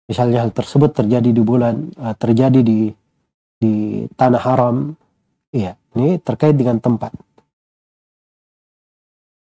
misalnya 0.06 0.46
hal 0.46 0.54
tersebut 0.54 0.94
terjadi 0.94 1.34
di 1.34 1.42
bulan 1.42 1.90
uh, 1.98 2.14
terjadi 2.14 2.62
di 2.62 2.94
di 3.58 4.06
tanah 4.14 4.42
haram. 4.46 4.94
Iya 5.50 5.74
ini 5.98 6.22
terkait 6.22 6.54
dengan 6.54 6.78
tempat. 6.78 7.10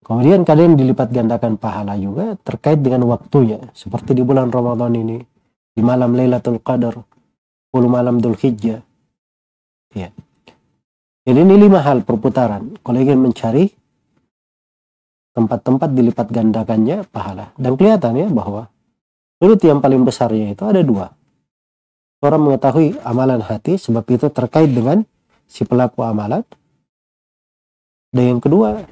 Kemudian 0.07 0.41
kalian 0.47 0.79
dilipat 0.79 1.11
gandakan 1.11 1.59
pahala 1.59 1.99
juga 1.99 2.39
terkait 2.41 2.79
dengan 2.79 3.05
waktunya. 3.11 3.59
Seperti 3.75 4.15
di 4.15 4.23
bulan 4.23 4.49
Ramadan 4.49 4.95
ini 4.95 5.19
di 5.75 5.81
malam 5.83 6.15
Lailatul 6.15 6.63
Qadar. 6.63 6.95
10 6.95 7.18
malam 7.73 8.17
Dhul 8.21 8.37
Hijjah 8.37 8.81
ya 9.93 10.09
jadi 11.25 11.39
ini 11.45 11.55
lima 11.55 11.85
hal 11.85 12.01
perputaran 12.01 12.77
kalau 12.81 12.97
ingin 12.97 13.21
mencari 13.21 13.69
tempat-tempat 15.37 15.89
dilipat 15.93 16.27
gandakannya 16.33 17.05
pahala 17.09 17.53
dan 17.55 17.77
kelihatan 17.77 18.13
ya 18.17 18.27
bahwa 18.27 18.67
Sudut 19.39 19.63
yang 19.63 19.79
paling 19.79 20.03
besarnya 20.03 20.51
itu 20.51 20.67
ada 20.67 20.83
dua. 20.83 21.15
Orang 22.19 22.51
mengetahui 22.51 22.99
amalan 23.07 23.39
hati 23.39 23.79
sebab 23.79 24.03
itu 24.11 24.27
terkait 24.27 24.67
dengan 24.67 25.07
si 25.47 25.63
pelaku 25.63 26.03
amalan. 26.03 26.43
Dan 28.11 28.35
yang 28.35 28.41
kedua, 28.43 28.83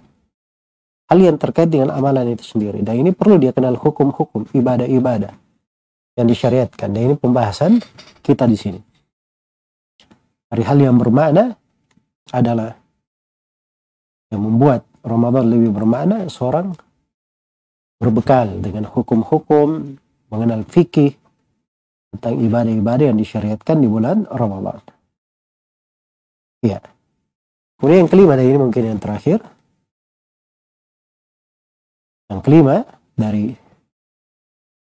hal 1.11 1.19
yang 1.19 1.35
terkait 1.35 1.67
dengan 1.67 1.91
amalan 1.91 2.31
itu 2.31 2.47
sendiri. 2.47 2.79
Dan 2.79 3.03
ini 3.03 3.11
perlu 3.11 3.35
dia 3.35 3.51
kenal 3.51 3.75
hukum-hukum 3.75 4.47
ibadah-ibadah 4.55 5.35
yang 6.17 6.25
disyariatkan. 6.25 6.89
Dan 6.89 7.13
ini 7.13 7.15
pembahasan 7.15 7.77
kita 8.25 8.49
di 8.49 8.57
sini. 8.57 8.81
Dari 10.49 10.63
hal 10.65 10.81
yang 10.81 10.97
bermakna 10.97 11.53
adalah 12.33 12.73
yang 14.33 14.41
membuat 14.43 14.83
Ramadan 15.05 15.47
lebih 15.47 15.71
bermakna 15.71 16.27
seorang 16.27 16.75
berbekal 18.01 18.59
dengan 18.59 18.89
hukum-hukum 18.89 19.95
mengenal 20.27 20.67
fikih 20.67 21.15
tentang 22.11 22.35
ibadah-ibadah 22.43 23.05
yang 23.13 23.19
disyariatkan 23.19 23.77
di 23.79 23.87
bulan 23.87 24.27
Ramadan. 24.27 24.83
Ya. 26.63 26.83
Kemudian 27.77 28.07
yang 28.07 28.11
kelima 28.11 28.33
dan 28.33 28.45
ini 28.49 28.59
mungkin 28.59 28.83
yang 28.89 28.99
terakhir. 28.99 29.39
Yang 32.27 32.41
kelima 32.43 32.75
dari 33.15 33.55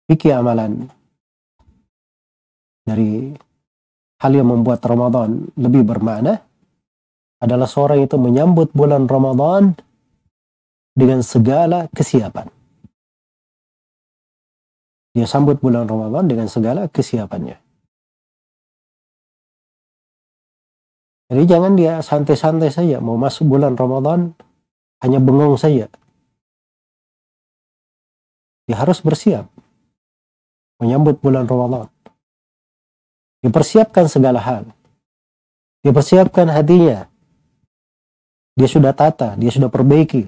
fikih 0.07 0.39
amalan 0.39 0.87
dari 2.85 3.33
hal 4.21 4.31
yang 4.31 4.47
membuat 4.53 4.79
Ramadan 4.85 5.49
lebih 5.57 5.83
bermakna 5.83 6.39
adalah 7.41 7.67
seorang 7.67 8.05
itu 8.05 8.15
menyambut 8.15 8.71
bulan 8.71 9.09
Ramadan 9.09 9.75
dengan 10.95 11.19
segala 11.25 11.91
kesiapan. 11.91 12.47
Dia 15.15 15.27
sambut 15.27 15.59
bulan 15.59 15.87
Ramadan 15.87 16.27
dengan 16.27 16.47
segala 16.47 16.87
kesiapannya. 16.87 17.59
Jadi 21.25 21.43
jangan 21.49 21.73
dia 21.73 22.05
santai-santai 22.05 22.69
saja 22.69 23.01
mau 23.01 23.17
masuk 23.17 23.49
bulan 23.49 23.73
Ramadan 23.73 24.37
hanya 25.01 25.17
bengong 25.17 25.57
saja. 25.57 25.89
Dia 28.69 28.77
harus 28.77 29.01
bersiap 29.01 29.49
menyambut 30.83 31.17
bulan 31.23 31.49
Ramadan. 31.49 31.94
Dipersiapkan 33.45 34.09
segala 34.09 34.41
hal. 34.41 34.65
Dipersiapkan 35.85 36.49
hatinya. 36.49 37.05
Dia 38.57 38.65
sudah 38.65 38.89
tata, 38.97 39.37
dia 39.37 39.53
sudah 39.53 39.69
perbaiki. 39.69 40.25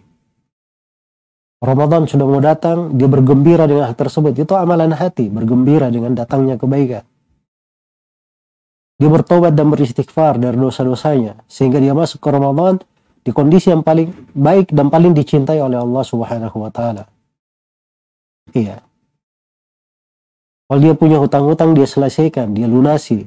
Ramadan 1.57 2.05
sudah 2.05 2.30
mau 2.30 2.38
datang, 2.38 2.93
dia 2.93 3.09
bergembira 3.09 3.65
dengan 3.65 3.89
hal 3.89 3.97
tersebut. 3.97 4.38
Itu 4.38 4.53
amalan 4.53 4.93
hati, 4.93 5.34
bergembira 5.34 5.89
dengan 5.89 6.13
datangnya 6.13 6.61
kebaikan. 6.61 7.01
Dia 9.01 9.09
bertobat 9.09 9.57
dan 9.57 9.74
beristighfar 9.74 10.38
dari 10.38 10.57
dosa-dosanya. 10.57 11.41
Sehingga 11.49 11.82
dia 11.82 11.97
masuk 11.97 12.22
ke 12.22 12.30
Ramadan 12.30 12.78
di 13.26 13.34
kondisi 13.34 13.74
yang 13.74 13.82
paling 13.82 14.13
baik 14.38 14.70
dan 14.70 14.93
paling 14.93 15.18
dicintai 15.18 15.57
oleh 15.57 15.82
Allah 15.82 16.03
subhanahu 16.05 16.57
wa 16.61 16.70
ta'ala. 16.70 17.09
Iya. 18.53 18.87
Kalau 20.68 20.80
dia 20.84 20.93
punya 20.93 21.18
hutang-hutang, 21.24 21.72
dia 21.74 21.88
selesaikan, 21.88 22.51
dia 22.51 22.68
lunasi. 22.68 23.24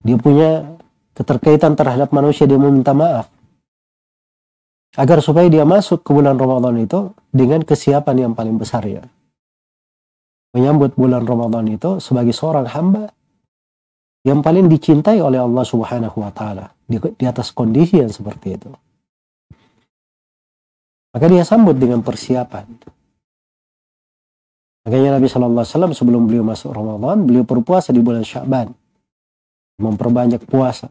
Dia 0.00 0.16
punya 0.16 0.80
keterkaitan 1.12 1.76
terhadap 1.76 2.10
manusia, 2.16 2.48
dia 2.48 2.56
meminta 2.56 2.96
maaf 2.96 3.28
agar 4.98 5.20
supaya 5.20 5.46
dia 5.46 5.62
masuk 5.62 6.00
ke 6.00 6.10
bulan 6.10 6.34
Ramadan 6.34 6.80
itu 6.80 7.12
dengan 7.28 7.60
kesiapan 7.62 8.30
yang 8.30 8.32
paling 8.32 8.56
besar 8.56 8.82
ya. 8.82 9.04
Menyambut 10.56 10.96
bulan 10.96 11.22
Ramadan 11.22 11.68
itu 11.68 12.00
sebagai 12.00 12.32
seorang 12.32 12.66
hamba 12.66 13.12
yang 14.24 14.40
paling 14.40 14.66
dicintai 14.66 15.20
oleh 15.20 15.38
Allah 15.38 15.62
Subhanahu 15.62 16.18
wa 16.24 16.32
taala 16.32 16.72
di, 16.88 16.96
di 16.96 17.24
atas 17.28 17.52
kondisi 17.52 18.00
yang 18.00 18.08
seperti 18.08 18.58
itu. 18.58 18.70
Maka 21.12 21.26
dia 21.28 21.44
sambut 21.44 21.76
dengan 21.76 22.00
persiapan. 22.00 22.66
Makanya 24.88 25.20
Nabi 25.20 25.28
Shallallahu 25.28 25.60
Alaihi 25.60 25.72
Wasallam 25.76 25.92
sebelum 25.92 26.24
beliau 26.24 26.40
masuk 26.48 26.72
Ramadan, 26.72 27.28
beliau 27.28 27.44
berpuasa 27.44 27.92
di 27.92 28.00
bulan 28.00 28.24
Syaban, 28.24 28.72
memperbanyak 29.76 30.48
puasa. 30.48 30.88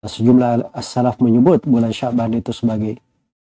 Sejumlah 0.00 0.72
as-salaf 0.72 1.20
menyebut 1.20 1.68
bulan 1.68 1.92
Syaban 1.92 2.32
itu 2.32 2.48
sebagai 2.56 2.96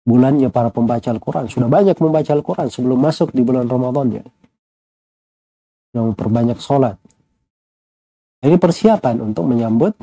bulannya 0.04 0.52
para 0.52 0.68
pembaca 0.68 1.08
Al-Quran. 1.08 1.48
Sudah 1.48 1.72
banyak 1.72 1.96
membaca 1.96 2.36
Al-Quran 2.36 2.68
sebelum 2.68 3.00
masuk 3.00 3.32
di 3.32 3.40
bulan 3.40 3.64
Ramadan 3.64 4.20
ya. 4.20 4.24
Yang 5.96 6.04
memperbanyak 6.12 6.60
sholat. 6.60 7.00
Ini 8.44 8.60
persiapan 8.60 9.24
untuk 9.24 9.48
menyambut 9.48 9.96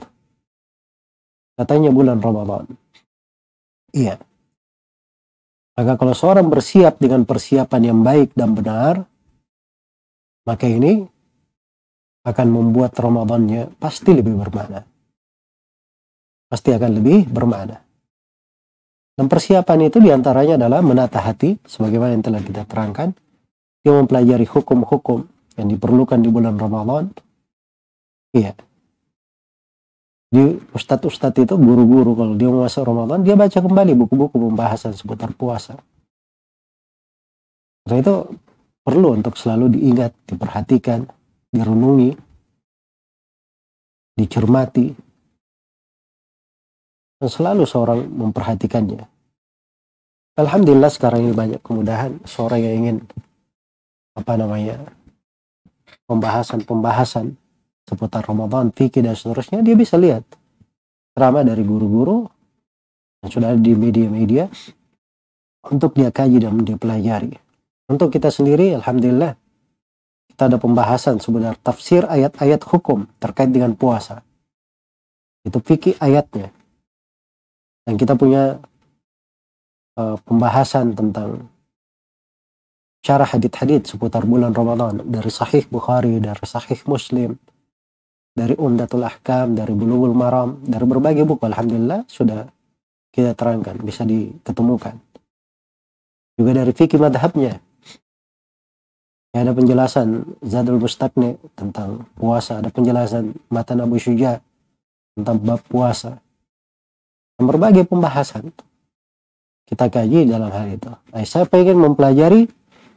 katanya 1.61 1.93
bulan 1.93 2.17
Ramadan. 2.17 2.65
Iya. 3.93 4.17
Maka 5.79 5.95
kalau 5.95 6.11
seorang 6.11 6.51
bersiap 6.51 6.99
dengan 6.99 7.23
persiapan 7.23 7.81
yang 7.87 7.99
baik 8.03 8.35
dan 8.35 8.51
benar, 8.51 9.07
maka 10.43 10.67
ini 10.67 11.07
akan 12.27 12.47
membuat 12.51 12.91
Ramadannya 12.99 13.79
pasti 13.79 14.11
lebih 14.11 14.35
bermakna 14.35 14.83
pasti 16.49 16.73
akan 16.73 16.91
lebih 16.97 17.29
bermakna. 17.29 17.77
Dan 19.15 19.29
persiapan 19.29 19.87
itu 19.87 20.01
di 20.01 20.09
antaranya 20.09 20.57
adalah 20.57 20.81
menata 20.81 21.21
hati, 21.21 21.61
sebagaimana 21.61 22.17
yang 22.17 22.25
telah 22.25 22.41
kita 22.41 22.65
terangkan. 22.65 23.13
Dia 23.85 23.95
mempelajari 23.95 24.43
hukum-hukum 24.49 25.23
yang 25.55 25.67
diperlukan 25.69 26.19
di 26.19 26.29
bulan 26.33 26.57
Ramadan. 26.57 27.13
Iya. 28.35 28.57
Di 30.29 30.61
ustadz-ustadz 30.77 31.41
itu 31.41 31.57
guru-guru 31.57 32.13
kalau 32.13 32.33
dia 32.37 32.53
mau 32.53 32.61
masuk 32.61 32.85
Ramadan, 32.85 33.25
dia 33.25 33.33
baca 33.33 33.57
kembali 33.57 33.97
buku-buku 33.97 34.37
pembahasan 34.37 34.93
seputar 34.93 35.33
puasa. 35.33 35.81
Karena 37.81 37.97
itu 38.05 38.15
perlu 38.85 39.17
untuk 39.17 39.33
selalu 39.33 39.73
diingat, 39.73 40.13
diperhatikan, 40.29 41.09
direnungi, 41.49 42.13
dicermati, 44.13 44.93
dan 47.17 47.29
selalu 47.33 47.65
seorang 47.65 48.05
memperhatikannya. 48.05 49.01
Alhamdulillah 50.37 50.93
sekarang 50.93 51.25
ini 51.25 51.33
banyak 51.33 51.61
kemudahan 51.65 52.21
seorang 52.23 52.63
yang 52.63 52.75
ingin 52.85 52.97
apa 54.13 54.37
namanya 54.37 54.77
pembahasan-pembahasan 56.07 57.35
seputar 57.89 58.21
Ramadan, 58.21 58.69
fikih 58.69 59.01
dan 59.01 59.17
seterusnya 59.17 59.65
dia 59.65 59.73
bisa 59.73 59.97
lihat 59.97 60.21
ceramah 61.17 61.41
dari 61.41 61.65
guru-guru 61.65 62.29
yang 63.25 63.31
sudah 63.33 63.49
ada 63.57 63.59
di 63.59 63.73
media-media 63.73 64.45
untuk 65.73 65.97
dia 65.97 66.13
kaji 66.13 66.37
dan 66.37 66.61
dia 66.61 66.77
pelajari. 66.77 67.33
Untuk 67.89 68.13
kita 68.13 68.29
sendiri, 68.29 68.77
Alhamdulillah, 68.77 69.33
kita 70.29 70.53
ada 70.53 70.61
pembahasan 70.61 71.17
sebenarnya 71.17 71.57
tafsir 71.65 72.05
ayat-ayat 72.05 72.61
hukum 72.69 73.09
terkait 73.17 73.49
dengan 73.49 73.73
puasa. 73.73 74.21
Itu 75.41 75.57
fikih 75.57 75.97
ayatnya 75.97 76.53
dan 77.89 77.97
kita 77.97 78.13
punya 78.13 78.61
uh, 79.97 80.15
pembahasan 80.21 80.93
tentang 80.93 81.49
syarah 83.01 83.25
hadith-hadith 83.25 83.89
seputar 83.89 84.29
bulan 84.29 84.53
Ramadan 84.53 85.01
dari 85.09 85.33
Sahih 85.33 85.65
Bukhari, 85.65 86.21
dari 86.21 86.45
Sahih 86.45 86.77
Muslim, 86.85 87.33
dari 88.33 88.55
Umdatul 88.55 89.03
Ahkam, 89.03 89.57
dari 89.57 89.73
Bulughul 89.75 90.15
Maram, 90.15 90.61
dari 90.63 90.85
berbagai 90.85 91.27
buku 91.27 91.43
alhamdulillah 91.45 92.07
sudah 92.07 92.47
kita 93.09 93.33
terangkan, 93.33 93.75
bisa 93.81 94.05
diketemukan. 94.05 94.95
Juga 96.39 96.51
dari 96.55 96.71
fikih 96.71 97.01
madhabnya. 97.01 97.59
Ya, 99.29 99.45
ada 99.45 99.53
penjelasan 99.53 100.25
Zadul 100.41 100.81
Mustaqni 100.81 101.37
tentang 101.53 102.09
puasa, 102.17 102.63
ada 102.63 102.73
penjelasan 102.73 103.37
Matan 103.53 103.83
Abu 103.83 104.01
Syuja 104.01 104.41
tentang 105.13 105.37
bab 105.43 105.61
puasa. 105.69 106.17
Dan 107.37 107.45
berbagai 107.45 107.85
pembahasan 107.85 108.49
kita 109.69 109.85
kaji 109.85 110.25
dalam 110.25 110.49
hal 110.49 110.73
itu. 110.73 110.89
Nah, 110.89 111.21
saya 111.29 111.45
pengen 111.45 111.77
mempelajari 111.77 112.49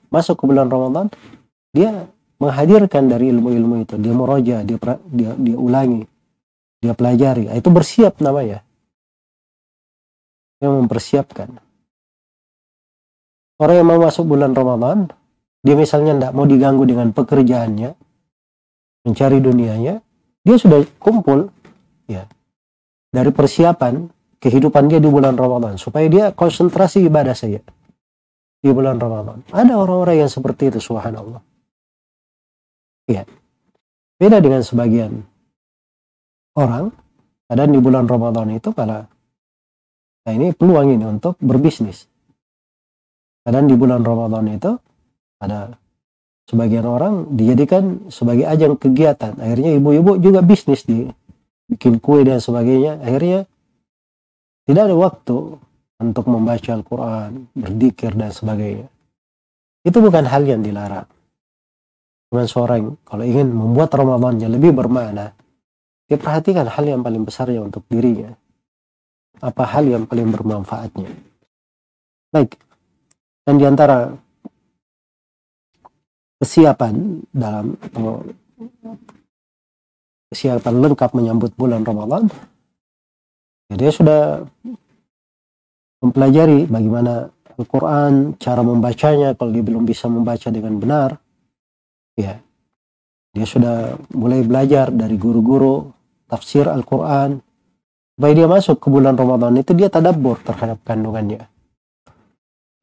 masuk 0.08 0.40
ke 0.40 0.44
bulan 0.48 0.72
Ramadan, 0.72 1.12
dia 1.76 2.08
menghadirkan 2.42 3.06
dari 3.06 3.30
ilmu-ilmu 3.30 3.86
itu, 3.86 3.94
dia 4.02 4.10
meroja, 4.10 4.56
dia 4.66 4.78
dia 5.06 5.30
dia 5.38 5.56
ulangi, 5.56 6.02
dia 6.82 6.90
pelajari. 6.90 7.46
Nah, 7.46 7.54
itu 7.54 7.70
bersiap 7.70 8.18
namanya. 8.18 8.66
Yang 10.58 10.72
mempersiapkan. 10.82 11.48
Orang 13.62 13.76
yang 13.78 13.86
mau 13.86 14.02
masuk 14.02 14.26
bulan 14.26 14.50
Ramadan, 14.58 15.06
dia 15.62 15.78
misalnya 15.78 16.18
tidak 16.18 16.32
mau 16.34 16.46
diganggu 16.50 16.82
dengan 16.82 17.14
pekerjaannya, 17.14 17.94
mencari 19.06 19.38
dunianya, 19.38 20.02
dia 20.42 20.56
sudah 20.58 20.82
kumpul, 20.98 21.46
ya, 22.10 22.26
dari 23.14 23.30
persiapan 23.30 24.10
kehidupan 24.42 24.90
dia 24.90 24.98
di 24.98 25.06
bulan 25.06 25.38
Ramadan 25.38 25.78
supaya 25.78 26.10
dia 26.10 26.34
konsentrasi 26.34 27.06
ibadah 27.06 27.38
saja 27.38 27.62
di 28.58 28.70
bulan 28.74 28.98
Ramadan. 28.98 29.46
Ada 29.54 29.78
orang-orang 29.78 30.26
yang 30.26 30.30
seperti 30.30 30.74
itu, 30.74 30.82
subhanallah. 30.82 31.51
Ya. 33.10 33.26
Beda 34.18 34.38
dengan 34.38 34.62
sebagian 34.62 35.26
orang, 36.54 36.94
ada 37.50 37.66
di 37.66 37.78
bulan 37.82 38.06
Ramadan 38.06 38.54
itu 38.54 38.70
kalau 38.70 39.04
nah 40.22 40.32
ini 40.32 40.54
peluang 40.54 40.94
ini 40.94 41.04
untuk 41.04 41.34
berbisnis. 41.42 42.06
Kadang 43.42 43.66
di 43.66 43.74
bulan 43.74 44.06
Ramadan 44.06 44.46
itu 44.54 44.78
ada 45.42 45.74
sebagian 46.46 46.86
orang 46.86 47.34
dijadikan 47.34 48.06
sebagai 48.06 48.46
ajang 48.46 48.78
kegiatan. 48.78 49.34
Akhirnya 49.34 49.74
ibu-ibu 49.74 50.22
juga 50.22 50.46
bisnis 50.46 50.86
di 50.86 51.10
bikin 51.66 51.98
kue 51.98 52.22
dan 52.22 52.38
sebagainya. 52.38 53.02
Akhirnya 53.02 53.50
tidak 54.62 54.82
ada 54.86 54.94
waktu 54.94 55.58
untuk 55.98 56.24
membaca 56.30 56.70
Al-Quran, 56.70 57.50
berzikir 57.58 58.14
dan 58.14 58.30
sebagainya. 58.30 58.86
Itu 59.82 59.98
bukan 59.98 60.22
hal 60.22 60.46
yang 60.46 60.62
dilarang. 60.62 61.10
Cuman 62.32 62.48
seorang 62.48 62.96
kalau 63.04 63.28
ingin 63.28 63.52
membuat 63.52 63.92
Ramadannya 63.92 64.48
lebih 64.48 64.72
bermakna, 64.72 65.36
dia 66.08 66.16
perhatikan 66.16 66.64
hal 66.64 66.80
yang 66.88 67.04
paling 67.04 67.28
besarnya 67.28 67.60
untuk 67.60 67.84
dirinya. 67.92 68.32
Apa 69.44 69.68
hal 69.68 69.84
yang 69.84 70.08
paling 70.08 70.32
bermanfaatnya. 70.32 71.12
Baik. 72.32 72.56
Dan 73.44 73.60
di 73.60 73.68
antara 73.68 74.16
kesiapan 76.40 77.20
dalam 77.36 77.76
kesiapan 80.32 80.74
lengkap 80.80 81.10
menyambut 81.12 81.52
bulan 81.52 81.84
Ramadan, 81.84 82.32
ya 83.68 83.76
dia 83.76 83.92
sudah 83.92 84.40
mempelajari 86.00 86.64
bagaimana 86.64 87.28
Al-Quran, 87.60 88.40
cara 88.40 88.64
membacanya, 88.64 89.36
kalau 89.36 89.52
dia 89.52 89.60
belum 89.60 89.84
bisa 89.84 90.08
membaca 90.08 90.48
dengan 90.48 90.80
benar, 90.80 91.20
ya 92.22 92.34
dia 93.32 93.48
sudah 93.48 93.96
mulai 94.12 94.44
belajar 94.44 94.92
dari 94.92 95.16
guru-guru 95.16 95.88
tafsir 96.28 96.68
Al-Quran, 96.68 97.40
supaya 98.16 98.32
dia 98.36 98.44
masuk 98.44 98.76
ke 98.76 98.88
bulan 98.92 99.16
Ramadan 99.16 99.56
itu 99.56 99.72
dia 99.72 99.88
tadabbur 99.88 100.36
terhadap 100.44 100.84
kandungannya. 100.84 101.48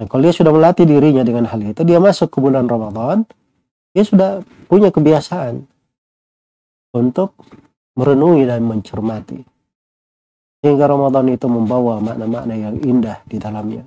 Dan 0.02 0.06
kalau 0.10 0.26
dia 0.26 0.34
sudah 0.34 0.50
melatih 0.50 0.90
dirinya 0.90 1.22
dengan 1.22 1.46
hal 1.46 1.62
itu, 1.62 1.86
dia 1.86 2.02
masuk 2.02 2.34
ke 2.34 2.38
bulan 2.42 2.66
Ramadan, 2.66 3.30
dia 3.94 4.02
sudah 4.02 4.42
punya 4.66 4.90
kebiasaan 4.90 5.70
untuk 6.98 7.38
merenungi 7.94 8.50
dan 8.50 8.66
mencermati. 8.66 9.46
Sehingga 10.66 10.90
Ramadan 10.90 11.30
itu 11.30 11.46
membawa 11.46 12.02
makna-makna 12.02 12.58
yang 12.58 12.76
indah 12.82 13.22
di 13.30 13.38
dalamnya. 13.38 13.86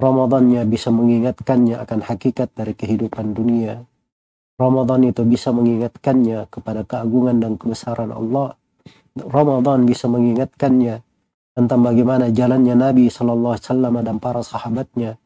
Ramadannya 0.00 0.64
bisa 0.64 0.88
mengingatkannya 0.90 1.76
akan 1.76 2.00
hakikat 2.08 2.56
dari 2.56 2.72
kehidupan 2.72 3.36
dunia. 3.36 3.84
Ramadan 4.54 5.02
itu 5.02 5.26
bisa 5.26 5.50
mengingatkannya 5.50 6.46
kepada 6.46 6.86
keagungan 6.86 7.42
dan 7.42 7.58
kebesaran 7.58 8.14
Allah. 8.14 8.54
Ramadan 9.18 9.82
bisa 9.82 10.06
mengingatkannya 10.06 11.02
tentang 11.54 11.80
bagaimana 11.82 12.30
jalannya 12.30 12.74
Nabi 12.74 13.10
Shallallahu 13.10 13.54
Alaihi 13.54 13.66
Wasallam 13.66 13.94
dan 14.02 14.16
para 14.18 14.42
sahabatnya 14.42 15.18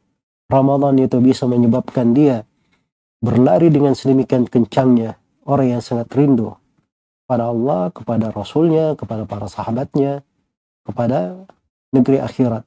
Ramadan 0.48 0.96
itu 0.96 1.20
bisa 1.20 1.44
menyebabkan 1.44 2.16
dia 2.16 2.44
berlari 3.20 3.68
dengan 3.68 3.92
sedemikian 3.92 4.48
kencangnya 4.48 5.20
orang 5.44 5.76
yang 5.76 5.82
sangat 5.84 6.08
rindu 6.16 6.56
kepada 7.24 7.52
Allah, 7.52 7.92
kepada 7.92 8.32
Rasulnya, 8.32 8.96
kepada 8.96 9.28
para 9.28 9.44
sahabatnya, 9.44 10.24
kepada 10.88 11.44
negeri 11.92 12.24
akhirat. 12.24 12.64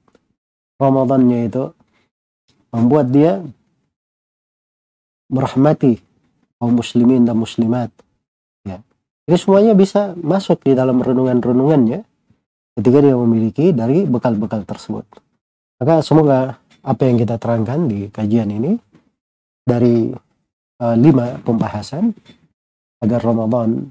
Ramadannya 0.78 1.50
itu 1.50 1.74
membuat 2.70 3.10
dia 3.10 3.42
merahmati 5.30 6.11
kaum 6.62 6.78
muslimin 6.78 7.26
dan 7.26 7.42
muslimat. 7.42 7.90
Ya. 8.62 8.86
Ini 9.26 9.38
semuanya 9.42 9.74
bisa 9.74 10.14
masuk 10.14 10.62
di 10.62 10.78
dalam 10.78 11.02
renungan-renungannya 11.02 12.06
ketika 12.78 12.98
dia 13.02 13.18
memiliki 13.18 13.74
dari 13.74 14.06
bekal-bekal 14.06 14.62
tersebut. 14.70 15.10
Maka 15.82 16.06
semoga 16.06 16.62
apa 16.86 17.02
yang 17.10 17.18
kita 17.18 17.42
terangkan 17.42 17.90
di 17.90 18.14
kajian 18.14 18.54
ini 18.54 18.78
dari 19.66 20.14
uh, 20.78 20.96
lima 20.98 21.42
pembahasan 21.42 22.14
agar 23.02 23.26
Ramadan 23.26 23.90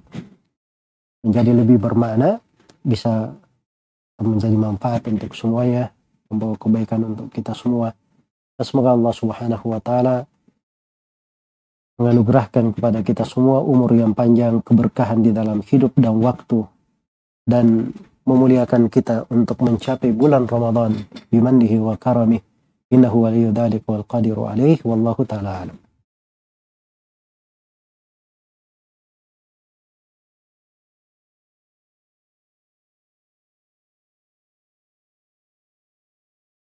menjadi 1.27 1.51
lebih 1.51 1.83
bermakna 1.83 2.39
bisa 2.87 3.35
menjadi 4.23 4.55
manfaat 4.55 5.03
untuk 5.11 5.35
semuanya 5.35 5.91
membawa 6.31 6.55
kebaikan 6.55 7.03
untuk 7.03 7.27
kita 7.35 7.51
semua 7.51 7.91
semoga 8.63 8.95
Allah 8.95 9.15
Subhanahu 9.17 9.67
wa 9.73 9.81
taala 9.83 10.30
menganugerahkan 12.01 12.73
kepada 12.73 13.05
kita 13.05 13.29
semua 13.29 13.61
umur 13.61 13.93
yang 13.93 14.17
panjang, 14.17 14.65
keberkahan 14.65 15.21
di 15.21 15.37
dalam 15.37 15.61
hidup 15.61 15.93
dan 16.01 16.17
waktu, 16.25 16.65
dan 17.45 17.93
memuliakan 18.25 18.89
kita 18.89 19.29
untuk 19.29 19.61
mencapai 19.61 20.09
bulan 20.17 20.49
Ramadan. 20.49 20.97
Bimandihi 21.29 21.77
wa 21.77 22.01
karamih 22.01 22.41
innahu 22.89 23.29
waliyudzalik 23.29 23.85
wal 23.85 24.09
qadiru 24.09 24.49
alaih 24.49 24.81
wallahu 24.81 25.29
taala 25.29 25.69
alam. 25.69 25.77